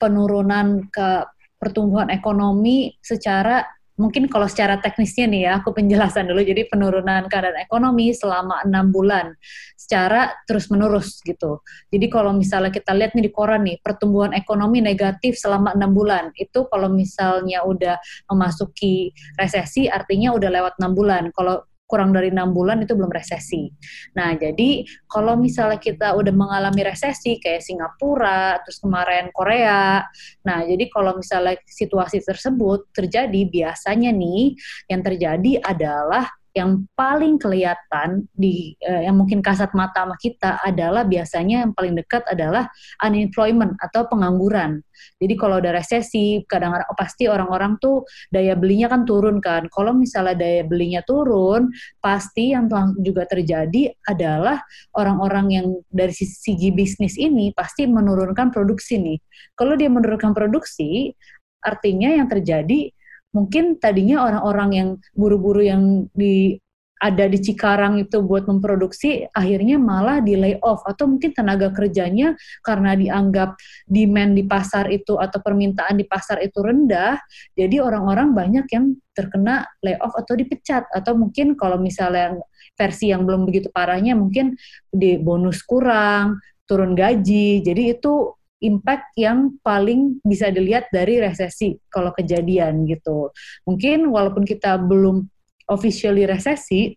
penurunan 0.00 0.88
ke 0.88 1.28
pertumbuhan 1.60 2.08
ekonomi 2.08 2.96
secara 3.04 3.60
mungkin 4.00 4.32
kalau 4.32 4.48
secara 4.48 4.80
teknisnya 4.80 5.28
nih 5.28 5.42
ya, 5.44 5.50
aku 5.60 5.76
penjelasan 5.76 6.24
dulu. 6.24 6.40
Jadi 6.40 6.64
penurunan 6.72 7.28
keadaan 7.28 7.60
ekonomi 7.60 8.16
selama 8.16 8.64
enam 8.64 8.88
bulan 8.88 9.36
secara 9.76 10.32
terus 10.48 10.72
menerus 10.72 11.20
gitu. 11.20 11.60
Jadi 11.92 12.08
kalau 12.08 12.32
misalnya 12.32 12.72
kita 12.72 12.96
lihat 12.96 13.12
nih 13.12 13.28
di 13.28 13.32
koran 13.32 13.68
nih, 13.68 13.76
pertumbuhan 13.84 14.32
ekonomi 14.32 14.80
negatif 14.80 15.36
selama 15.36 15.76
enam 15.76 15.92
bulan 15.92 16.32
itu 16.40 16.64
kalau 16.72 16.88
misalnya 16.88 17.60
udah 17.68 18.00
memasuki 18.32 19.12
resesi 19.36 19.84
artinya 19.84 20.32
udah 20.32 20.48
lewat 20.48 20.80
enam 20.80 20.96
bulan. 20.96 21.28
Kalau 21.36 21.60
kurang 21.90 22.14
dari 22.14 22.30
enam 22.30 22.54
bulan 22.54 22.86
itu 22.86 22.94
belum 22.94 23.10
resesi. 23.10 23.66
Nah, 24.14 24.38
jadi 24.38 24.86
kalau 25.10 25.34
misalnya 25.34 25.82
kita 25.82 26.14
udah 26.14 26.30
mengalami 26.30 26.86
resesi 26.86 27.42
kayak 27.42 27.66
Singapura, 27.66 28.62
terus 28.62 28.78
kemarin 28.78 29.34
Korea, 29.34 30.06
nah 30.46 30.62
jadi 30.62 30.86
kalau 30.86 31.18
misalnya 31.18 31.58
situasi 31.66 32.22
tersebut 32.22 32.94
terjadi, 32.94 33.42
biasanya 33.50 34.14
nih 34.14 34.54
yang 34.86 35.02
terjadi 35.02 35.58
adalah 35.66 36.30
yang 36.56 36.84
paling 36.98 37.38
kelihatan 37.38 38.26
di 38.34 38.74
uh, 38.82 39.06
yang 39.06 39.14
mungkin 39.14 39.38
kasat 39.38 39.70
mata 39.72 40.02
kita 40.18 40.58
adalah 40.66 41.06
biasanya 41.06 41.66
yang 41.66 41.72
paling 41.72 41.94
dekat 41.94 42.26
adalah 42.26 42.66
unemployment 43.06 43.78
atau 43.78 44.06
pengangguran. 44.10 44.82
Jadi 45.16 45.34
kalau 45.38 45.62
ada 45.62 45.72
resesi, 45.72 46.44
kadang-kadang 46.44 46.88
oh, 46.90 46.98
pasti 46.98 47.24
orang-orang 47.30 47.78
tuh 47.80 48.04
daya 48.28 48.58
belinya 48.58 48.90
kan 48.90 49.06
turun 49.06 49.38
kan. 49.38 49.70
Kalau 49.70 49.96
misalnya 49.96 50.36
daya 50.36 50.62
belinya 50.66 51.00
turun, 51.06 51.72
pasti 52.02 52.52
yang 52.52 52.68
juga 53.00 53.24
terjadi 53.24 53.94
adalah 54.04 54.60
orang-orang 54.96 55.46
yang 55.50 55.66
dari 55.88 56.12
segi 56.12 56.74
bisnis 56.74 57.16
ini 57.16 57.54
pasti 57.54 57.88
menurunkan 57.88 58.52
produksi 58.52 59.00
nih. 59.00 59.18
Kalau 59.56 59.78
dia 59.78 59.88
menurunkan 59.88 60.36
produksi, 60.36 61.14
artinya 61.60 62.08
yang 62.12 62.28
terjadi 62.28 62.92
mungkin 63.30 63.78
tadinya 63.78 64.26
orang-orang 64.26 64.70
yang 64.74 64.88
buru-buru 65.14 65.62
yang 65.62 65.82
di 66.14 66.58
ada 67.00 67.24
di 67.24 67.40
Cikarang 67.40 67.96
itu 67.96 68.20
buat 68.20 68.44
memproduksi 68.44 69.24
akhirnya 69.32 69.80
malah 69.80 70.20
di 70.20 70.36
lay 70.36 70.60
off 70.60 70.84
atau 70.84 71.08
mungkin 71.08 71.32
tenaga 71.32 71.72
kerjanya 71.72 72.36
karena 72.60 72.92
dianggap 72.92 73.56
demand 73.88 74.36
di 74.36 74.44
pasar 74.44 74.92
itu 74.92 75.16
atau 75.16 75.40
permintaan 75.40 75.96
di 75.96 76.04
pasar 76.04 76.44
itu 76.44 76.60
rendah 76.60 77.16
jadi 77.56 77.80
orang-orang 77.80 78.36
banyak 78.36 78.68
yang 78.68 79.00
terkena 79.20 79.68
lay 79.84 80.00
off 80.00 80.16
atau 80.16 80.32
dipecat. 80.32 80.88
Atau 80.88 81.12
mungkin 81.20 81.52
kalau 81.60 81.76
misalnya 81.76 82.40
versi 82.72 83.12
yang 83.12 83.28
belum 83.28 83.44
begitu 83.44 83.68
parahnya 83.68 84.16
mungkin 84.16 84.56
di 84.88 85.20
bonus 85.20 85.60
kurang 85.60 86.40
turun 86.64 86.96
gaji. 86.96 87.60
Jadi 87.60 87.82
itu 87.92 88.32
impact 88.60 89.16
yang 89.16 89.56
paling 89.64 90.20
bisa 90.24 90.52
dilihat 90.52 90.88
dari 90.92 91.20
resesi 91.20 91.76
kalau 91.88 92.12
kejadian 92.12 92.84
gitu. 92.84 93.32
Mungkin 93.64 94.08
walaupun 94.08 94.44
kita 94.44 94.76
belum 94.80 95.24
officially 95.68 96.28
resesi, 96.28 96.94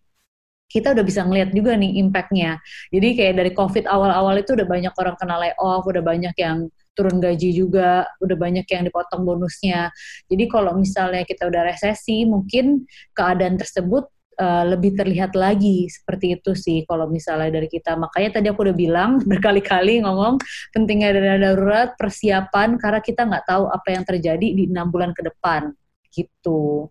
kita 0.73 0.97
udah 0.97 1.05
bisa 1.05 1.21
ngeliat 1.21 1.53
juga 1.53 1.77
nih 1.77 2.01
impactnya. 2.01 2.57
Jadi 2.89 3.07
kayak 3.13 3.33
dari 3.37 3.51
COVID 3.53 3.85
awal-awal 3.85 4.41
itu 4.41 4.57
udah 4.57 4.65
banyak 4.65 4.93
orang 4.97 5.15
kena 5.21 5.35
layoff, 5.37 5.85
udah 5.85 6.01
banyak 6.01 6.35
yang 6.41 6.67
turun 6.93 7.17
gaji 7.21 7.49
juga, 7.53 8.05
udah 8.21 8.37
banyak 8.37 8.65
yang 8.69 8.85
dipotong 8.85 9.25
bonusnya. 9.25 9.89
Jadi 10.29 10.45
kalau 10.49 10.77
misalnya 10.77 11.25
kita 11.25 11.49
udah 11.49 11.61
resesi, 11.65 12.25
mungkin 12.25 12.85
keadaan 13.13 13.57
tersebut 13.57 14.12
uh, 14.37 14.63
lebih 14.67 14.97
terlihat 14.97 15.37
lagi 15.37 15.85
seperti 15.89 16.39
itu 16.39 16.51
sih 16.53 16.85
kalau 16.89 17.09
misalnya 17.09 17.53
dari 17.53 17.69
kita. 17.69 17.93
Makanya 17.97 18.39
tadi 18.39 18.47
aku 18.49 18.65
udah 18.69 18.77
bilang 18.77 19.19
berkali-kali 19.29 20.03
ngomong 20.03 20.41
pentingnya 20.73 21.13
dana 21.13 21.37
darurat 21.37 21.89
persiapan 21.97 22.77
karena 22.77 22.99
kita 23.01 23.21
nggak 23.25 23.45
tahu 23.45 23.69
apa 23.69 23.87
yang 23.93 24.03
terjadi 24.05 24.47
di 24.53 24.63
enam 24.69 24.89
bulan 24.89 25.11
ke 25.13 25.25
depan 25.25 25.73
gitu. 26.13 26.89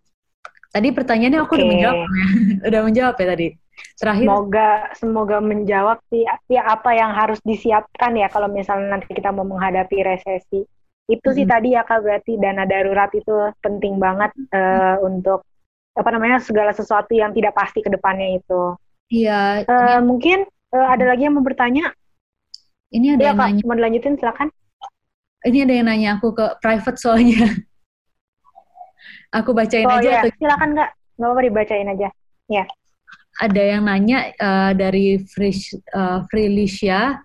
Tadi 0.72 0.88
pertanyaannya 0.88 1.40
aku 1.44 1.52
okay. 1.52 1.60
udah 1.60 1.68
menjawab 1.68 1.96
ya, 2.00 2.08
udah 2.68 2.80
menjawab 2.82 3.14
ya 3.20 3.26
tadi. 3.28 3.48
Terakhir. 3.98 4.26
Semoga 4.26 4.70
semoga 4.96 5.38
menjawab 5.40 5.98
sih 6.08 6.22
ya 6.48 6.62
apa 6.64 6.90
yang 6.96 7.12
harus 7.12 7.40
disiapkan 7.44 8.12
ya 8.16 8.28
kalau 8.32 8.48
misalnya 8.48 8.98
nanti 8.98 9.12
kita 9.12 9.30
mau 9.30 9.44
menghadapi 9.44 10.00
resesi. 10.00 10.64
Itu 11.10 11.28
hmm. 11.28 11.36
sih 11.36 11.46
tadi 11.46 11.68
ya 11.76 11.82
kak 11.84 12.00
berarti 12.00 12.40
dana 12.40 12.64
darurat 12.64 13.10
itu 13.12 13.52
penting 13.60 14.00
banget 14.00 14.32
uh, 14.54 14.96
untuk 15.04 15.44
apa 15.92 16.08
namanya 16.08 16.40
segala 16.40 16.72
sesuatu 16.72 17.12
yang 17.12 17.36
tidak 17.36 17.52
pasti 17.52 17.84
ke 17.84 17.90
depannya 17.92 18.40
itu. 18.40 18.62
Iya. 19.12 19.68
Uh, 19.68 20.00
mungkin 20.00 20.48
uh, 20.72 20.88
ada 20.88 21.04
lagi 21.04 21.28
yang 21.28 21.36
mau 21.36 21.44
bertanya? 21.44 21.92
Ini 22.92 23.16
ada 23.16 23.22
ya, 23.24 23.28
yang 23.32 23.36
Kak, 23.36 23.48
nanya. 23.48 23.62
Mau 23.64 23.76
dilanjutin 23.76 24.14
silakan. 24.16 24.48
Ini 25.42 25.58
ada 25.68 25.72
yang 25.74 25.86
nanya 25.88 26.08
aku 26.16 26.28
ke 26.32 26.46
private 26.60 26.98
soalnya. 27.00 27.44
aku 29.38 29.50
bacain 29.52 29.88
oh, 29.88 29.96
aja. 30.00 30.08
Iya. 30.08 30.20
Atau... 30.24 30.36
Silakan 30.40 30.70
Kak. 30.76 30.90
Nggak 31.16 31.28
apa-apa 31.28 31.42
dibacain 31.44 31.88
aja. 31.88 32.08
Ya. 32.48 32.64
Ada 33.40 33.62
yang 33.76 33.82
nanya 33.88 34.18
uh, 34.36 34.72
dari 34.76 35.20
Frisch, 35.24 35.72
uh, 35.96 36.20
Frilicia 36.28 37.16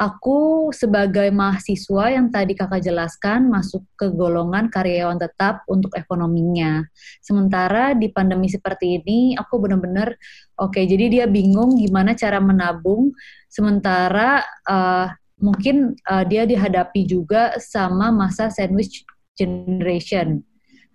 Aku 0.00 0.72
sebagai 0.72 1.28
mahasiswa 1.28 2.08
yang 2.08 2.32
tadi 2.32 2.56
kakak 2.56 2.80
jelaskan 2.80 3.52
masuk 3.52 3.84
ke 4.00 4.08
golongan 4.08 4.72
karyawan 4.72 5.20
tetap 5.20 5.60
untuk 5.68 5.92
ekonominya. 5.92 6.88
Sementara 7.20 7.92
di 7.92 8.08
pandemi 8.08 8.48
seperti 8.48 8.96
ini, 8.96 9.36
aku 9.36 9.60
benar-benar 9.60 10.16
oke. 10.56 10.72
Okay, 10.72 10.88
jadi 10.88 11.04
dia 11.12 11.24
bingung 11.28 11.76
gimana 11.76 12.16
cara 12.16 12.40
menabung. 12.40 13.12
Sementara 13.52 14.40
uh, 14.64 15.12
mungkin 15.36 15.92
uh, 16.08 16.24
dia 16.24 16.48
dihadapi 16.48 17.04
juga 17.04 17.60
sama 17.60 18.08
masa 18.08 18.48
sandwich 18.48 19.04
generation. 19.36 20.40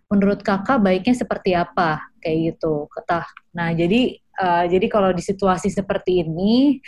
Menurut 0.09 0.41
kakak 0.41 0.81
baiknya 0.81 1.13
seperti 1.13 1.53
apa? 1.53 2.01
Kayak 2.25 2.57
gitu, 2.57 2.89
ketah. 2.89 3.29
Nah 3.53 3.69
jadi 3.69 4.17
uh, 4.39 4.63
jadi 4.67 4.87
kalau 4.87 5.11
di 5.11 5.23
situasi 5.23 5.71
seperti 5.71 6.23
ini 6.23 6.79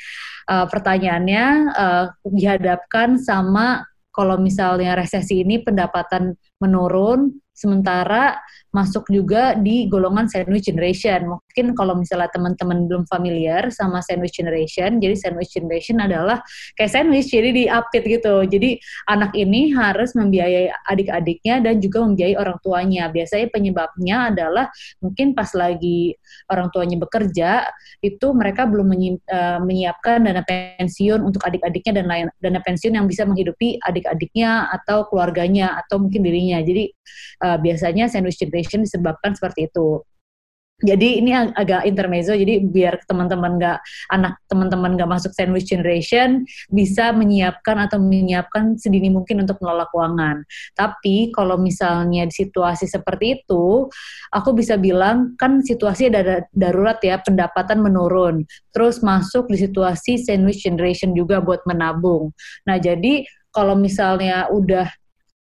uh, 0.48 0.66
pertanyaannya 0.68 1.46
uh, 1.72 2.06
dihadapkan 2.28 3.20
sama 3.20 3.84
kalau 4.18 4.42
misalnya 4.42 4.98
resesi 4.98 5.46
ini 5.46 5.62
pendapatan 5.62 6.34
menurun, 6.58 7.38
sementara 7.58 8.38
masuk 8.70 9.10
juga 9.10 9.58
di 9.58 9.90
golongan 9.90 10.30
sandwich 10.30 10.70
generation. 10.70 11.34
Mungkin 11.34 11.74
kalau 11.74 11.98
misalnya 11.98 12.30
teman-teman 12.30 12.86
belum 12.86 13.10
familiar 13.10 13.74
sama 13.74 14.06
sandwich 14.06 14.38
generation, 14.38 15.02
jadi 15.02 15.18
sandwich 15.18 15.58
generation 15.58 15.98
adalah 15.98 16.46
kayak 16.78 16.94
sandwich, 16.94 17.34
jadi 17.34 17.50
diapit 17.50 18.06
gitu. 18.06 18.46
Jadi 18.46 18.78
anak 19.10 19.34
ini 19.34 19.74
harus 19.74 20.14
membiayai 20.14 20.70
adik-adiknya 20.86 21.66
dan 21.66 21.82
juga 21.82 22.06
membiayai 22.06 22.38
orang 22.38 22.62
tuanya. 22.62 23.10
Biasanya 23.10 23.50
penyebabnya 23.50 24.18
adalah 24.30 24.70
mungkin 25.02 25.34
pas 25.34 25.50
lagi 25.58 26.14
orang 26.54 26.70
tuanya 26.70 27.02
bekerja, 27.02 27.66
itu 28.06 28.28
mereka 28.38 28.70
belum 28.70 28.94
eh, 28.94 29.60
menyiapkan 29.66 30.22
dana 30.22 30.46
pensiun 30.46 31.26
untuk 31.26 31.42
adik-adiknya 31.50 32.04
dan 32.04 32.06
lain 32.06 32.26
dana 32.38 32.62
pensiun 32.62 32.94
yang 32.94 33.10
bisa 33.10 33.26
menghidupi 33.26 33.82
adik-adiknya 33.82 34.70
atau 34.70 35.10
keluarganya 35.10 35.74
atau 35.82 35.98
mungkin 35.98 36.22
dirinya. 36.22 36.62
Jadi 36.62 36.94
uh, 37.48 37.56
biasanya 37.56 38.12
sandwich 38.12 38.36
generation 38.44 38.84
disebabkan 38.84 39.32
seperti 39.32 39.72
itu. 39.72 40.04
Jadi 40.78 41.18
ini 41.18 41.34
ag 41.34 41.58
agak 41.58 41.90
intermezzo, 41.90 42.38
jadi 42.38 42.62
biar 42.62 43.02
teman-teman 43.10 43.58
nggak 43.58 43.82
anak 44.14 44.38
teman-teman 44.46 44.94
nggak 44.94 45.10
masuk 45.10 45.34
sandwich 45.34 45.74
generation 45.74 46.46
bisa 46.70 47.10
menyiapkan 47.18 47.82
atau 47.82 47.98
menyiapkan 47.98 48.78
sedini 48.78 49.10
mungkin 49.10 49.42
untuk 49.42 49.58
mengelola 49.58 49.90
keuangan. 49.90 50.46
Tapi 50.78 51.34
kalau 51.34 51.58
misalnya 51.58 52.30
di 52.30 52.36
situasi 52.46 52.86
seperti 52.86 53.42
itu, 53.42 53.90
aku 54.30 54.54
bisa 54.54 54.78
bilang 54.78 55.34
kan 55.42 55.66
situasi 55.66 56.14
ada 56.14 56.46
darurat 56.54 57.02
ya, 57.02 57.18
pendapatan 57.26 57.82
menurun, 57.82 58.46
terus 58.70 59.02
masuk 59.02 59.50
di 59.50 59.58
situasi 59.58 60.22
sandwich 60.22 60.62
generation 60.62 61.18
juga 61.18 61.42
buat 61.42 61.66
menabung. 61.66 62.30
Nah 62.70 62.78
jadi 62.78 63.26
kalau 63.50 63.74
misalnya 63.74 64.46
udah 64.54 64.94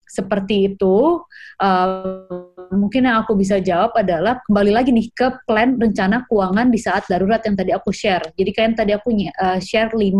seperti 0.07 0.73
itu, 0.73 1.21
uh, 1.61 2.25
mungkin 2.73 3.05
yang 3.09 3.21
aku 3.25 3.33
bisa 3.37 3.57
jawab 3.61 3.93
adalah 3.97 4.41
kembali 4.45 4.71
lagi 4.73 4.89
nih 4.93 5.09
ke 5.13 5.27
plan 5.45 5.77
rencana 5.77 6.25
keuangan 6.29 6.69
di 6.69 6.79
saat 6.81 7.05
darurat 7.09 7.41
yang 7.45 7.55
tadi 7.57 7.71
aku 7.73 7.89
share. 7.89 8.23
Jadi 8.37 8.51
kayak 8.53 8.77
tadi 8.77 8.91
aku 8.93 9.09
uh, 9.13 9.59
share 9.61 9.93
5 9.93 10.13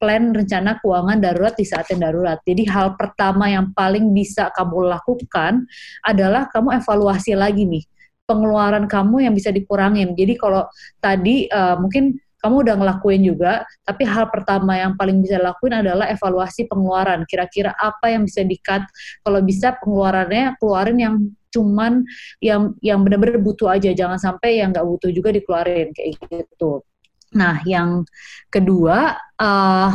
plan 0.00 0.22
rencana 0.36 0.76
keuangan 0.80 1.18
darurat 1.20 1.54
di 1.56 1.64
saat 1.64 1.88
yang 1.92 2.04
darurat. 2.04 2.38
Jadi 2.44 2.68
hal 2.68 2.96
pertama 3.00 3.48
yang 3.48 3.72
paling 3.72 4.12
bisa 4.12 4.52
kamu 4.52 4.92
lakukan 4.92 5.64
adalah 6.04 6.48
kamu 6.52 6.80
evaluasi 6.84 7.32
lagi 7.32 7.64
nih 7.64 7.84
pengeluaran 8.24 8.88
kamu 8.88 9.28
yang 9.28 9.34
bisa 9.36 9.52
dikurangin. 9.52 10.16
Jadi 10.16 10.36
kalau 10.40 10.64
tadi 11.00 11.44
uh, 11.48 11.76
mungkin 11.76 12.16
kamu 12.44 12.60
udah 12.60 12.76
ngelakuin 12.76 13.24
juga, 13.24 13.64
tapi 13.88 14.04
hal 14.04 14.28
pertama 14.28 14.76
yang 14.76 14.92
paling 15.00 15.24
bisa 15.24 15.40
lakuin 15.40 15.80
adalah 15.80 16.12
evaluasi 16.12 16.68
pengeluaran. 16.68 17.24
Kira-kira 17.24 17.72
apa 17.72 18.12
yang 18.12 18.28
bisa 18.28 18.44
di-cut? 18.44 18.84
Kalau 19.24 19.40
bisa 19.40 19.72
pengeluarannya 19.80 20.60
keluarin 20.60 20.98
yang 21.00 21.14
cuman 21.48 22.04
yang 22.44 22.76
yang 22.84 23.00
benar-benar 23.00 23.40
butuh 23.40 23.72
aja, 23.72 23.96
jangan 23.96 24.20
sampai 24.20 24.60
yang 24.60 24.76
nggak 24.76 24.84
butuh 24.84 25.08
juga 25.08 25.32
dikeluarin 25.32 25.96
kayak 25.96 26.20
gitu. 26.28 26.84
Nah, 27.32 27.64
yang 27.64 28.04
kedua, 28.52 29.16
uh, 29.40 29.90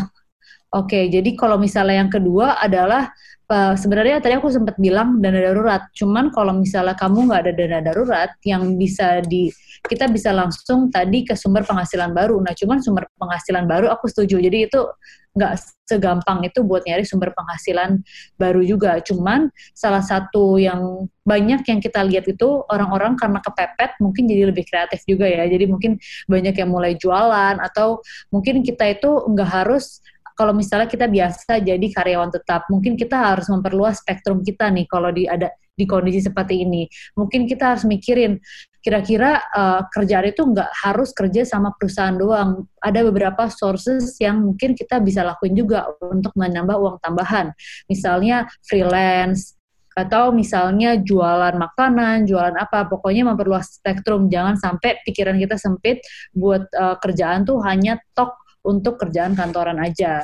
oke, 0.73 0.89
okay, 0.89 1.13
jadi 1.13 1.29
kalau 1.37 1.61
misalnya 1.61 2.01
yang 2.01 2.11
kedua 2.11 2.57
adalah 2.57 3.13
uh, 3.49 3.73
sebenarnya 3.75 4.21
tadi 4.21 4.37
aku 4.37 4.53
sempat 4.53 4.77
bilang 4.77 5.17
dana 5.19 5.41
darurat. 5.41 5.89
Cuman 5.97 6.29
kalau 6.29 6.55
misalnya 6.55 6.95
kamu 6.95 7.27
nggak 7.27 7.41
ada 7.49 7.53
dana 7.53 7.79
darurat 7.81 8.31
yang 8.45 8.77
bisa 8.77 9.19
di 9.25 9.49
kita 9.79 10.11
bisa 10.11 10.29
langsung 10.35 10.91
tadi 10.93 11.25
ke 11.25 11.33
sumber 11.33 11.65
penghasilan 11.65 12.11
baru. 12.13 12.39
Nah, 12.43 12.53
cuman 12.53 12.83
sumber 12.83 13.09
penghasilan 13.17 13.65
baru 13.65 13.89
aku 13.89 14.11
setuju. 14.11 14.37
Jadi 14.39 14.69
itu 14.69 14.81
nggak 15.29 15.53
segampang 15.87 16.41
itu 16.43 16.65
buat 16.65 16.83
nyari 16.83 17.07
sumber 17.07 17.31
penghasilan 17.31 18.01
baru 18.35 18.61
juga. 18.65 18.99
Cuman 18.99 19.47
salah 19.71 20.03
satu 20.03 20.59
yang 20.59 21.07
banyak 21.23 21.61
yang 21.63 21.79
kita 21.79 22.01
lihat 22.05 22.25
itu 22.27 22.65
orang-orang 22.67 23.13
karena 23.15 23.39
kepepet 23.39 23.95
mungkin 24.03 24.25
jadi 24.27 24.51
lebih 24.51 24.67
kreatif 24.67 25.05
juga 25.07 25.25
ya. 25.29 25.47
Jadi 25.47 25.65
mungkin 25.69 25.95
banyak 26.27 26.55
yang 26.59 26.69
mulai 26.69 26.93
jualan 26.99 27.55
atau 27.61 28.03
mungkin 28.33 28.61
kita 28.65 28.89
itu 28.89 29.09
nggak 29.31 29.49
harus 29.49 30.03
kalau 30.39 30.55
misalnya 30.55 30.87
kita 30.87 31.11
biasa 31.11 31.59
jadi 31.59 31.87
karyawan 31.91 32.31
tetap, 32.31 32.63
mungkin 32.71 32.95
kita 32.95 33.35
harus 33.35 33.51
memperluas 33.51 33.99
spektrum 33.99 34.39
kita 34.39 34.71
nih 34.71 34.87
kalau 34.87 35.11
di 35.11 35.27
ada 35.27 35.51
di 35.75 35.83
kondisi 35.83 36.23
seperti 36.23 36.63
ini. 36.63 36.87
Mungkin 37.19 37.43
kita 37.43 37.75
harus 37.75 37.83
mikirin 37.83 38.39
kira-kira 38.79 39.43
uh, 39.51 39.83
kerjaan 39.91 40.31
itu 40.31 40.47
nggak 40.47 40.71
harus 40.87 41.11
kerja 41.11 41.43
sama 41.43 41.75
perusahaan 41.75 42.15
doang. 42.15 42.71
Ada 42.79 43.03
beberapa 43.03 43.51
sources 43.51 44.15
yang 44.23 44.39
mungkin 44.39 44.79
kita 44.79 45.03
bisa 45.03 45.27
lakuin 45.27 45.59
juga 45.59 45.91
untuk 45.99 46.31
menambah 46.39 46.79
uang 46.79 46.97
tambahan. 47.03 47.51
Misalnya 47.91 48.47
freelance, 48.63 49.59
atau 49.99 50.31
misalnya 50.31 50.95
jualan 50.95 51.59
makanan, 51.59 52.23
jualan 52.23 52.55
apa, 52.55 52.87
pokoknya 52.87 53.27
memperluas 53.27 53.83
spektrum. 53.83 54.31
Jangan 54.31 54.55
sampai 54.55 55.03
pikiran 55.03 55.35
kita 55.35 55.59
sempit 55.59 55.99
buat 56.31 56.63
uh, 56.71 56.95
kerjaan 57.03 57.43
tuh 57.43 57.59
hanya 57.67 57.99
tok 58.15 58.31
untuk 58.65 58.99
kerjaan 58.99 59.33
kantoran 59.37 59.79
aja. 59.79 60.23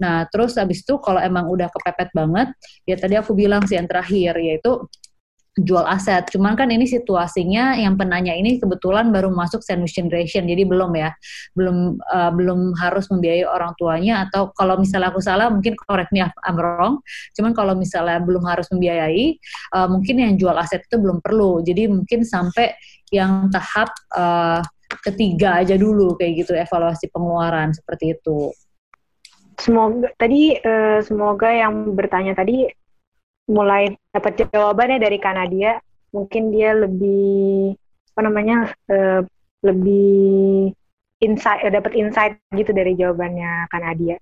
Nah, 0.00 0.24
terus 0.32 0.56
habis 0.56 0.80
itu 0.80 0.96
kalau 0.98 1.20
emang 1.20 1.44
udah 1.52 1.68
kepepet 1.68 2.08
banget, 2.16 2.48
ya 2.88 2.96
tadi 2.96 3.20
aku 3.20 3.36
bilang 3.36 3.60
sih 3.68 3.76
yang 3.76 3.84
terakhir 3.84 4.32
yaitu 4.40 4.88
jual 5.60 5.82
aset. 5.82 6.24
Cuman 6.32 6.56
kan 6.56 6.70
ini 6.72 6.88
situasinya 6.88 7.76
yang 7.76 7.98
penanya 8.00 8.32
ini 8.32 8.56
kebetulan 8.56 9.10
baru 9.12 9.28
masuk 9.28 9.60
sandwich 9.60 9.98
generation, 9.98 10.48
jadi 10.48 10.62
belum 10.64 10.94
ya, 10.96 11.10
belum 11.58 12.00
uh, 12.00 12.30
belum 12.32 12.78
harus 12.80 13.10
membiayai 13.12 13.44
orang 13.44 13.74
tuanya 13.76 14.24
atau 14.28 14.54
kalau 14.56 14.78
misalnya 14.80 15.10
aku 15.12 15.20
salah 15.20 15.52
mungkin 15.52 15.76
correct 15.76 16.14
me 16.14 16.24
if 16.24 16.32
I'm 16.46 16.56
wrong. 16.56 17.04
Cuman 17.36 17.52
kalau 17.52 17.74
misalnya 17.76 18.22
belum 18.22 18.46
harus 18.46 18.70
membiayai, 18.72 19.36
uh, 19.76 19.88
mungkin 19.90 20.22
yang 20.22 20.34
jual 20.40 20.56
aset 20.56 20.86
itu 20.86 20.96
belum 20.96 21.20
perlu. 21.20 21.60
Jadi 21.66 21.90
mungkin 21.90 22.24
sampai 22.24 22.72
yang 23.10 23.50
tahap 23.50 23.90
uh, 24.14 24.62
ketiga 24.98 25.62
aja 25.62 25.78
dulu 25.78 26.18
kayak 26.18 26.44
gitu 26.44 26.52
evaluasi 26.58 27.06
pengeluaran 27.14 27.70
seperti 27.70 28.18
itu. 28.18 28.50
Semoga 29.60 30.10
tadi 30.16 30.56
uh, 30.56 30.98
semoga 31.04 31.52
yang 31.52 31.92
bertanya 31.92 32.32
tadi 32.34 32.66
mulai 33.50 33.92
dapat 34.10 34.48
jawabannya 34.50 34.98
dari 34.98 35.18
Kanadia. 35.20 35.78
Mungkin 36.10 36.50
dia 36.50 36.74
lebih 36.74 37.76
apa 38.10 38.20
namanya 38.26 38.56
uh, 38.90 39.22
lebih 39.62 40.74
insight 41.22 41.62
uh, 41.62 41.70
dapat 41.70 41.92
insight 41.94 42.34
gitu 42.56 42.72
dari 42.74 42.96
jawabannya 42.98 43.68
Kanadia. 43.70 44.16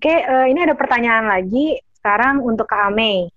Oke, 0.00 0.14
uh, 0.26 0.48
ini 0.48 0.64
ada 0.64 0.74
pertanyaan 0.76 1.28
lagi 1.28 1.80
sekarang 1.96 2.40
untuk 2.40 2.68
Kak 2.68 2.92
Ame. 2.92 3.28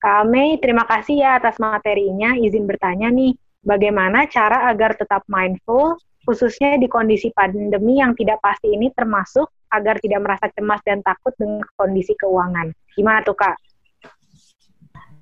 Kak 0.00 0.24
Ame, 0.24 0.60
terima 0.60 0.84
kasih 0.88 1.20
ya 1.20 1.40
atas 1.40 1.56
materinya. 1.60 2.36
Izin 2.36 2.64
bertanya 2.68 3.08
nih, 3.12 3.36
bagaimana 3.64 4.28
cara 4.28 4.68
agar 4.68 4.96
tetap 4.96 5.24
mindful 5.28 5.96
khususnya 6.24 6.76
di 6.76 6.86
kondisi 6.86 7.32
pandemi 7.32 7.98
yang 8.00 8.12
tidak 8.16 8.40
pasti 8.44 8.72
ini 8.72 8.92
termasuk 8.92 9.48
agar 9.70 9.96
tidak 10.02 10.20
merasa 10.26 10.46
cemas 10.52 10.82
dan 10.82 11.00
takut 11.00 11.32
dengan 11.38 11.62
kondisi 11.78 12.12
keuangan. 12.18 12.74
Gimana 12.92 13.22
tuh 13.22 13.38
Kak? 13.38 13.56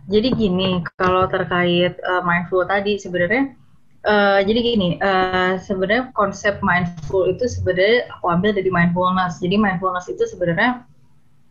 Jadi 0.09 0.33
gini, 0.33 0.81
kalau 0.97 1.29
terkait 1.29 2.01
uh, 2.01 2.25
mindful 2.25 2.65
tadi 2.65 2.97
sebenarnya 2.97 3.53
uh, 4.09 4.41
jadi 4.41 4.61
gini, 4.65 4.97
uh, 5.05 5.61
sebenarnya 5.61 6.09
konsep 6.17 6.57
mindful 6.65 7.29
itu 7.29 7.45
sebenarnya 7.45 8.09
aku 8.17 8.33
ambil 8.33 8.57
dari 8.57 8.73
mindfulness. 8.73 9.37
Jadi 9.45 9.61
mindfulness 9.61 10.09
itu 10.09 10.25
sebenarnya 10.25 10.81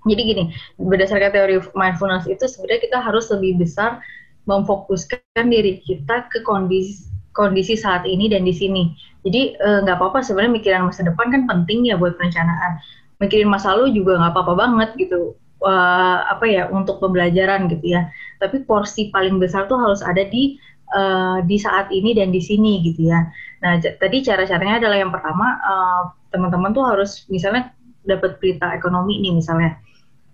jadi 0.09 0.21
gini, 0.23 0.43
berdasarkan 0.81 1.29
teori 1.35 1.61
mindfulness 1.77 2.25
itu 2.25 2.49
sebenarnya 2.49 2.81
kita 2.89 2.97
harus 2.97 3.29
lebih 3.29 3.61
besar 3.61 4.01
memfokuskan 4.49 5.45
diri 5.45 5.83
kita 5.83 6.31
ke 6.31 6.41
kondisi 6.47 7.05
kondisi 7.37 7.77
saat 7.77 8.09
ini 8.09 8.25
dan 8.33 8.41
di 8.41 8.55
sini. 8.55 8.97
Jadi 9.27 9.59
eh, 9.59 9.79
nggak 9.83 9.95
uh, 9.95 9.99
apa-apa 9.99 10.23
sebenarnya 10.23 10.55
mikiran 10.55 10.87
masa 10.87 11.03
depan 11.03 11.27
kan 11.27 11.43
penting 11.43 11.83
ya 11.91 11.99
buat 11.99 12.15
perencanaan. 12.15 12.79
Mikirin 13.19 13.51
masa 13.51 13.75
lalu 13.75 13.99
juga 13.99 14.15
nggak 14.23 14.31
apa-apa 14.31 14.53
banget 14.55 14.89
gitu. 14.95 15.35
Uh, 15.57 16.21
apa 16.29 16.45
ya 16.47 16.71
untuk 16.71 17.03
pembelajaran 17.03 17.67
gitu 17.67 17.91
ya. 17.91 18.07
Tapi 18.39 18.63
porsi 18.63 19.11
paling 19.11 19.35
besar 19.35 19.67
tuh 19.67 19.75
harus 19.75 19.99
ada 19.99 20.23
di 20.23 20.55
uh, 20.95 21.43
di 21.43 21.57
saat 21.59 21.91
ini 21.91 22.15
dan 22.15 22.31
di 22.31 22.39
sini 22.39 22.79
gitu 22.87 23.11
ya. 23.11 23.27
Nah 23.59 23.81
tadi 23.81 24.23
cara-caranya 24.23 24.79
adalah 24.79 24.97
yang 25.01 25.11
pertama 25.11 25.59
uh, 25.59 26.01
teman-teman 26.31 26.71
tuh 26.71 26.85
harus 26.87 27.25
misalnya 27.27 27.73
dapat 28.07 28.39
berita 28.39 28.71
ekonomi 28.71 29.19
nih 29.19 29.33
misalnya. 29.35 29.75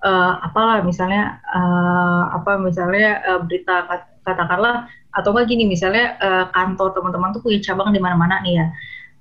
Uh, 0.04 0.36
apalah 0.44 0.84
misalnya 0.84 1.40
uh, 1.48 2.36
apa 2.36 2.60
misalnya 2.60 3.24
uh, 3.24 3.40
berita 3.40 3.88
katakanlah 4.28 4.92
atau 5.14 5.30
enggak 5.34 5.54
gini 5.54 5.70
misalnya 5.70 6.18
uh, 6.20 6.46
kantor 6.54 6.94
teman-teman 6.98 7.34
tuh 7.38 7.42
punya 7.46 7.62
cabang 7.62 7.94
di 7.94 8.02
mana-mana 8.02 8.42
nih 8.42 8.62
ya. 8.62 8.68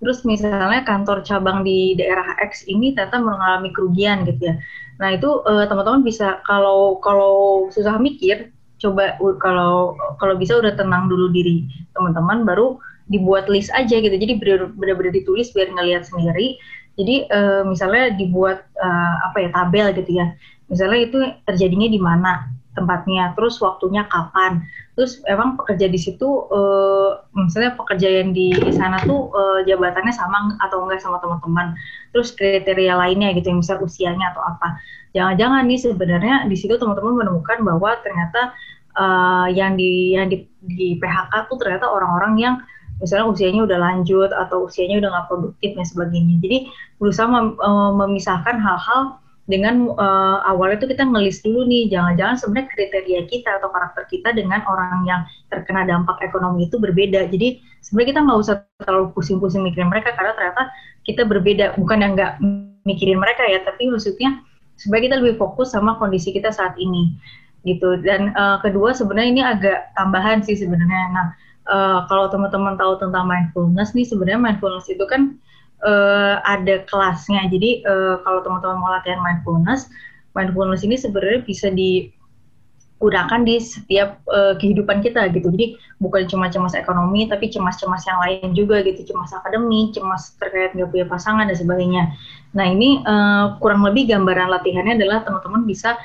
Terus 0.02 0.26
misalnya 0.26 0.82
kantor 0.82 1.22
cabang 1.22 1.62
di 1.62 1.94
daerah 1.94 2.34
X 2.42 2.66
ini 2.66 2.90
ternyata 2.90 3.22
mengalami 3.22 3.70
kerugian 3.70 4.26
gitu 4.26 4.50
ya. 4.50 4.54
Nah 4.98 5.14
itu 5.14 5.44
uh, 5.46 5.64
teman-teman 5.70 6.02
bisa 6.02 6.42
kalau 6.42 6.98
kalau 6.98 7.68
susah 7.70 7.96
mikir 8.02 8.50
coba 8.82 9.14
kalau 9.38 9.94
kalau 10.18 10.34
bisa 10.34 10.58
udah 10.58 10.74
tenang 10.74 11.06
dulu 11.06 11.30
diri 11.30 11.70
teman-teman 11.94 12.42
baru 12.42 12.82
dibuat 13.06 13.46
list 13.46 13.70
aja 13.76 13.94
gitu. 14.00 14.10
Jadi 14.10 14.42
benar-benar 14.74 15.14
ditulis 15.14 15.54
biar 15.54 15.70
ngelihat 15.70 16.08
sendiri. 16.08 16.58
Jadi 16.98 17.30
uh, 17.30 17.62
misalnya 17.64 18.12
dibuat 18.18 18.68
uh, 18.80 19.14
apa 19.30 19.38
ya 19.38 19.48
tabel 19.54 19.86
gitu 19.96 20.12
ya. 20.18 20.34
Misalnya 20.68 20.98
itu 21.04 21.18
terjadinya 21.46 21.88
di 21.88 22.00
mana 22.00 22.32
tempatnya, 22.72 23.36
terus 23.36 23.60
waktunya 23.60 24.08
kapan, 24.08 24.64
terus 24.92 25.24
emang 25.24 25.56
pekerja 25.56 25.88
di 25.88 25.96
situ, 25.96 26.28
uh, 26.52 27.24
misalnya 27.32 27.72
pekerja 27.80 28.20
yang 28.20 28.36
di 28.36 28.52
sana 28.76 29.00
tuh 29.08 29.32
uh, 29.32 29.60
jabatannya 29.64 30.12
sama 30.12 30.52
atau 30.60 30.84
enggak 30.84 31.00
sama 31.00 31.16
teman-teman, 31.24 31.72
terus 32.12 32.36
kriteria 32.36 32.92
lainnya 32.96 33.32
gitu, 33.32 33.48
yang 33.48 33.60
misal 33.64 33.80
usianya 33.80 34.36
atau 34.36 34.44
apa. 34.44 34.76
Jangan-jangan 35.16 35.64
nih 35.64 35.80
sebenarnya 35.80 36.36
di 36.44 36.56
situ 36.56 36.76
teman-teman 36.76 37.24
menemukan 37.24 37.64
bahwa 37.64 37.96
ternyata 38.04 38.52
uh, 39.00 39.48
yang 39.48 39.80
di 39.80 40.12
yang 40.12 40.28
di, 40.28 40.44
di 40.64 41.00
PHK 41.00 41.48
tuh 41.48 41.56
ternyata 41.56 41.88
orang-orang 41.88 42.34
yang 42.36 42.54
misalnya 43.00 43.26
usianya 43.32 43.66
udah 43.66 43.78
lanjut 43.80 44.30
atau 44.30 44.68
usianya 44.68 45.00
udah 45.02 45.10
nggak 45.10 45.26
produktif 45.32 45.70
dan 45.74 45.86
sebagainya. 45.88 46.36
Jadi 46.38 46.58
berusaha 47.00 47.26
mem, 47.26 47.56
memisahkan 47.98 48.60
hal-hal 48.60 49.18
dengan 49.50 49.90
uh, 49.98 50.38
awalnya 50.46 50.78
itu 50.78 50.94
kita 50.94 51.02
ngelis 51.02 51.42
dulu 51.42 51.66
nih 51.66 51.90
jangan-jangan 51.90 52.36
sebenarnya 52.38 52.68
kriteria 52.70 53.20
kita 53.26 53.50
atau 53.58 53.74
karakter 53.74 54.06
kita 54.06 54.30
dengan 54.30 54.62
orang 54.70 55.02
yang 55.02 55.26
terkena 55.50 55.82
dampak 55.82 56.14
ekonomi 56.22 56.70
itu 56.70 56.78
berbeda. 56.78 57.26
Jadi 57.26 57.58
sebenarnya 57.82 58.08
kita 58.14 58.20
nggak 58.22 58.38
usah 58.38 58.56
terlalu 58.86 59.10
pusing-pusing 59.18 59.66
mikirin 59.66 59.90
mereka 59.90 60.14
karena 60.14 60.30
ternyata 60.38 60.62
kita 61.02 61.22
berbeda. 61.26 61.74
Bukan 61.74 61.98
yang 62.06 62.14
nggak 62.14 62.38
mikirin 62.86 63.18
mereka 63.18 63.42
ya 63.50 63.58
tapi 63.66 63.90
maksudnya 63.90 64.42
sebenarnya 64.78 65.04
kita 65.10 65.16
lebih 65.26 65.34
fokus 65.42 65.74
sama 65.74 65.98
kondisi 65.98 66.30
kita 66.30 66.54
saat 66.54 66.78
ini 66.78 67.18
gitu. 67.66 67.98
Dan 67.98 68.30
uh, 68.38 68.62
kedua 68.62 68.94
sebenarnya 68.94 69.30
ini 69.34 69.42
agak 69.42 69.90
tambahan 69.98 70.38
sih 70.46 70.54
sebenarnya. 70.54 71.02
Nah 71.10 71.26
uh, 71.66 71.98
kalau 72.06 72.30
teman-teman 72.30 72.78
tahu 72.78 72.94
tentang 73.02 73.26
mindfulness 73.26 73.90
nih 73.90 74.06
sebenarnya 74.06 74.38
mindfulness 74.38 74.86
itu 74.86 75.02
kan 75.10 75.34
uh, 75.82 76.42
ada 76.46 76.82
kelasnya. 76.86 77.46
Jadi 77.50 77.82
uh, 77.86 78.22
kalau 78.22 78.42
teman-teman 78.42 78.78
mau 78.78 78.90
latihan 78.94 79.20
mindfulness, 79.20 79.90
mindfulness 80.34 80.86
ini 80.86 80.96
sebenarnya 80.96 81.42
bisa 81.44 81.68
digunakan 81.70 83.40
di 83.42 83.60
setiap 83.60 84.22
uh, 84.30 84.54
kehidupan 84.56 85.02
kita 85.02 85.28
gitu. 85.34 85.50
Jadi 85.52 85.76
bukan 85.98 86.26
cuma 86.30 86.48
cemas 86.48 86.74
ekonomi, 86.74 87.26
tapi 87.28 87.50
cemas-cemas 87.50 88.02
yang 88.06 88.18
lain 88.22 88.48
juga 88.54 88.82
gitu, 88.82 89.14
cemas 89.14 89.34
akademik, 89.34 89.94
cemas 89.94 90.34
terkait 90.38 90.74
nggak 90.74 90.90
punya 90.90 91.06
pasangan 91.06 91.46
dan 91.46 91.56
sebagainya. 91.58 92.14
Nah 92.54 92.66
ini 92.66 93.02
uh, 93.04 93.58
kurang 93.58 93.82
lebih 93.86 94.10
gambaran 94.10 94.50
latihannya 94.50 94.98
adalah 94.98 95.22
teman-teman 95.26 95.66
bisa 95.66 95.98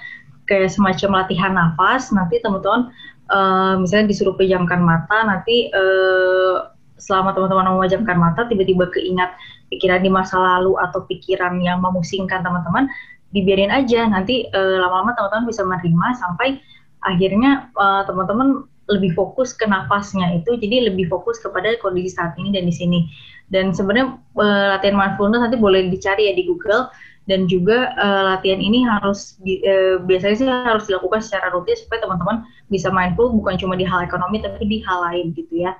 kayak 0.48 0.72
semacam 0.72 1.24
latihan 1.24 1.52
nafas. 1.54 2.10
Nanti 2.14 2.40
teman-teman 2.42 2.90
uh, 3.30 3.76
misalnya 3.80 4.12
disuruh 4.12 4.36
pejamkan 4.36 4.80
mata, 4.80 5.28
nanti 5.28 5.68
uh, 5.76 6.77
selama 6.98 7.34
teman-teman 7.34 7.78
memejamkan 7.78 8.18
mata 8.18 8.46
tiba-tiba 8.50 8.90
keingat 8.94 9.34
pikiran 9.70 10.02
di 10.02 10.10
masa 10.10 10.38
lalu 10.38 10.76
atau 10.82 11.06
pikiran 11.06 11.58
yang 11.62 11.80
memusingkan 11.82 12.42
teman-teman 12.42 12.90
dibiarin 13.32 13.72
aja. 13.74 14.08
Nanti 14.08 14.48
uh, 14.52 14.78
lama-lama 14.82 15.14
teman-teman 15.16 15.46
bisa 15.50 15.62
menerima 15.64 16.08
sampai 16.18 16.60
akhirnya 17.06 17.72
uh, 17.78 18.04
teman-teman 18.08 18.66
lebih 18.88 19.14
fokus 19.14 19.52
ke 19.52 19.68
nafasnya 19.68 20.40
itu. 20.40 20.56
Jadi 20.56 20.88
lebih 20.92 21.12
fokus 21.12 21.38
kepada 21.44 21.76
kondisi 21.84 22.16
saat 22.16 22.36
ini 22.40 22.56
dan 22.56 22.66
di 22.68 22.74
sini. 22.74 23.00
Dan 23.48 23.72
sebenarnya 23.72 24.16
uh, 24.40 24.66
latihan 24.76 24.96
mindfulness 24.96 25.44
nanti 25.44 25.60
boleh 25.60 25.92
dicari 25.92 26.32
ya 26.32 26.34
di 26.36 26.48
Google. 26.48 26.88
Dan 27.28 27.44
juga 27.52 27.92
uh, 28.00 28.24
latihan 28.40 28.56
ini 28.56 28.88
harus 28.88 29.36
uh, 29.44 30.00
biasanya 30.00 30.36
sih 30.40 30.48
harus 30.48 30.88
dilakukan 30.88 31.20
secara 31.20 31.52
rutin 31.52 31.76
supaya 31.76 32.08
teman-teman 32.08 32.48
bisa 32.72 32.88
mindful 32.88 33.28
bukan 33.36 33.60
cuma 33.60 33.76
di 33.76 33.84
hal 33.84 34.00
ekonomi 34.08 34.40
tapi 34.40 34.64
di 34.64 34.80
hal 34.88 35.04
lain 35.12 35.36
gitu 35.36 35.68
ya. 35.68 35.76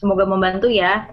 Semoga 0.00 0.24
membantu 0.24 0.72
ya. 0.72 1.12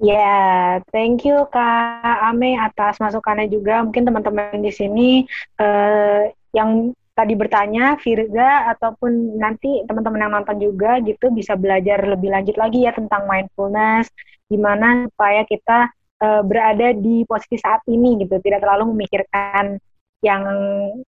Ya, 0.00 0.12
yeah, 0.12 0.64
thank 0.92 1.24
you 1.24 1.44
Kak 1.52 2.20
Ame 2.24 2.56
atas 2.56 2.96
masukannya 2.96 3.48
juga. 3.52 3.84
Mungkin 3.84 4.08
teman-teman 4.08 4.60
di 4.64 4.72
sini 4.72 5.24
uh, 5.60 6.28
yang 6.56 6.96
tadi 7.16 7.32
bertanya, 7.32 7.96
Firza 8.00 8.72
ataupun 8.76 9.40
nanti 9.40 9.84
teman-teman 9.88 10.20
yang 10.20 10.32
nonton 10.36 10.56
juga 10.60 11.00
gitu 11.00 11.32
bisa 11.32 11.56
belajar 11.56 12.04
lebih 12.04 12.28
lanjut 12.28 12.56
lagi 12.60 12.84
ya 12.84 12.92
tentang 12.92 13.24
mindfulness, 13.24 14.12
gimana 14.52 15.08
supaya 15.08 15.48
kita 15.48 15.88
uh, 16.20 16.44
berada 16.44 16.92
di 16.92 17.24
posisi 17.24 17.56
saat 17.56 17.80
ini 17.88 18.20
gitu, 18.20 18.36
tidak 18.44 18.64
terlalu 18.64 18.92
memikirkan 18.92 19.80
yang 20.20 20.44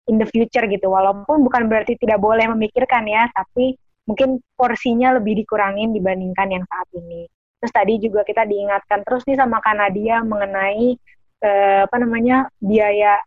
in 0.05 0.21
the 0.21 0.29
future 0.29 0.65
gitu. 0.69 0.93
Walaupun 0.93 1.41
bukan 1.41 1.65
berarti 1.65 1.97
tidak 1.97 2.21
boleh 2.21 2.45
memikirkan 2.53 3.05
ya, 3.09 3.25
tapi 3.33 3.73
mungkin 4.05 4.41
porsinya 4.53 5.17
lebih 5.17 5.43
dikurangin 5.43 5.91
dibandingkan 5.91 6.47
yang 6.49 6.65
saat 6.65 6.87
ini. 6.93 7.25
Terus 7.61 7.73
tadi 7.73 7.93
juga 7.97 8.21
kita 8.21 8.45
diingatkan 8.45 9.01
terus 9.01 9.25
nih 9.25 9.37
sama 9.41 9.57
Kanadia 9.61 10.21
mengenai 10.21 10.93
eh, 11.41 11.79
apa 11.85 11.97
namanya 11.97 12.45
biaya 12.61 13.17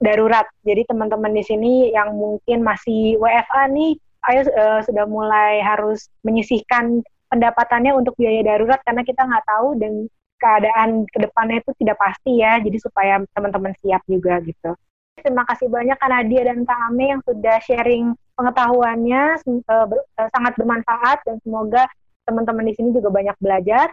darurat. 0.00 0.48
Jadi 0.64 0.88
teman-teman 0.88 1.32
di 1.32 1.44
sini 1.44 1.72
yang 1.92 2.16
mungkin 2.16 2.64
masih 2.64 3.20
WFA 3.20 3.68
nih, 3.72 3.96
ayo 4.32 4.40
eh, 4.48 4.80
sudah 4.84 5.04
mulai 5.08 5.64
harus 5.64 6.08
menyisihkan 6.24 7.00
pendapatannya 7.32 7.96
untuk 7.96 8.16
biaya 8.20 8.44
darurat 8.44 8.80
karena 8.84 9.00
kita 9.06 9.22
nggak 9.24 9.46
tahu 9.48 9.76
dan 9.80 9.92
keadaan 10.40 11.04
ke 11.04 11.20
depannya 11.20 11.60
itu 11.60 11.72
tidak 11.80 11.96
pasti 12.00 12.40
ya. 12.40 12.60
Jadi 12.60 12.76
supaya 12.80 13.20
teman-teman 13.32 13.72
siap 13.80 14.04
juga 14.04 14.40
gitu. 14.44 14.76
Terima 15.20 15.44
kasih 15.44 15.68
banyak 15.68 16.00
Kak 16.00 16.08
Nadia 16.08 16.48
dan 16.48 16.64
Kak 16.64 16.80
Ame 16.88 17.12
yang 17.12 17.20
sudah 17.28 17.60
sharing 17.60 18.16
pengetahuannya 18.40 19.24
ber, 19.68 20.00
uh, 20.16 20.28
sangat 20.32 20.56
bermanfaat 20.56 21.20
dan 21.28 21.36
semoga 21.44 21.84
teman-teman 22.24 22.64
di 22.64 22.74
sini 22.80 22.96
juga 22.96 23.12
banyak 23.12 23.36
belajar. 23.36 23.92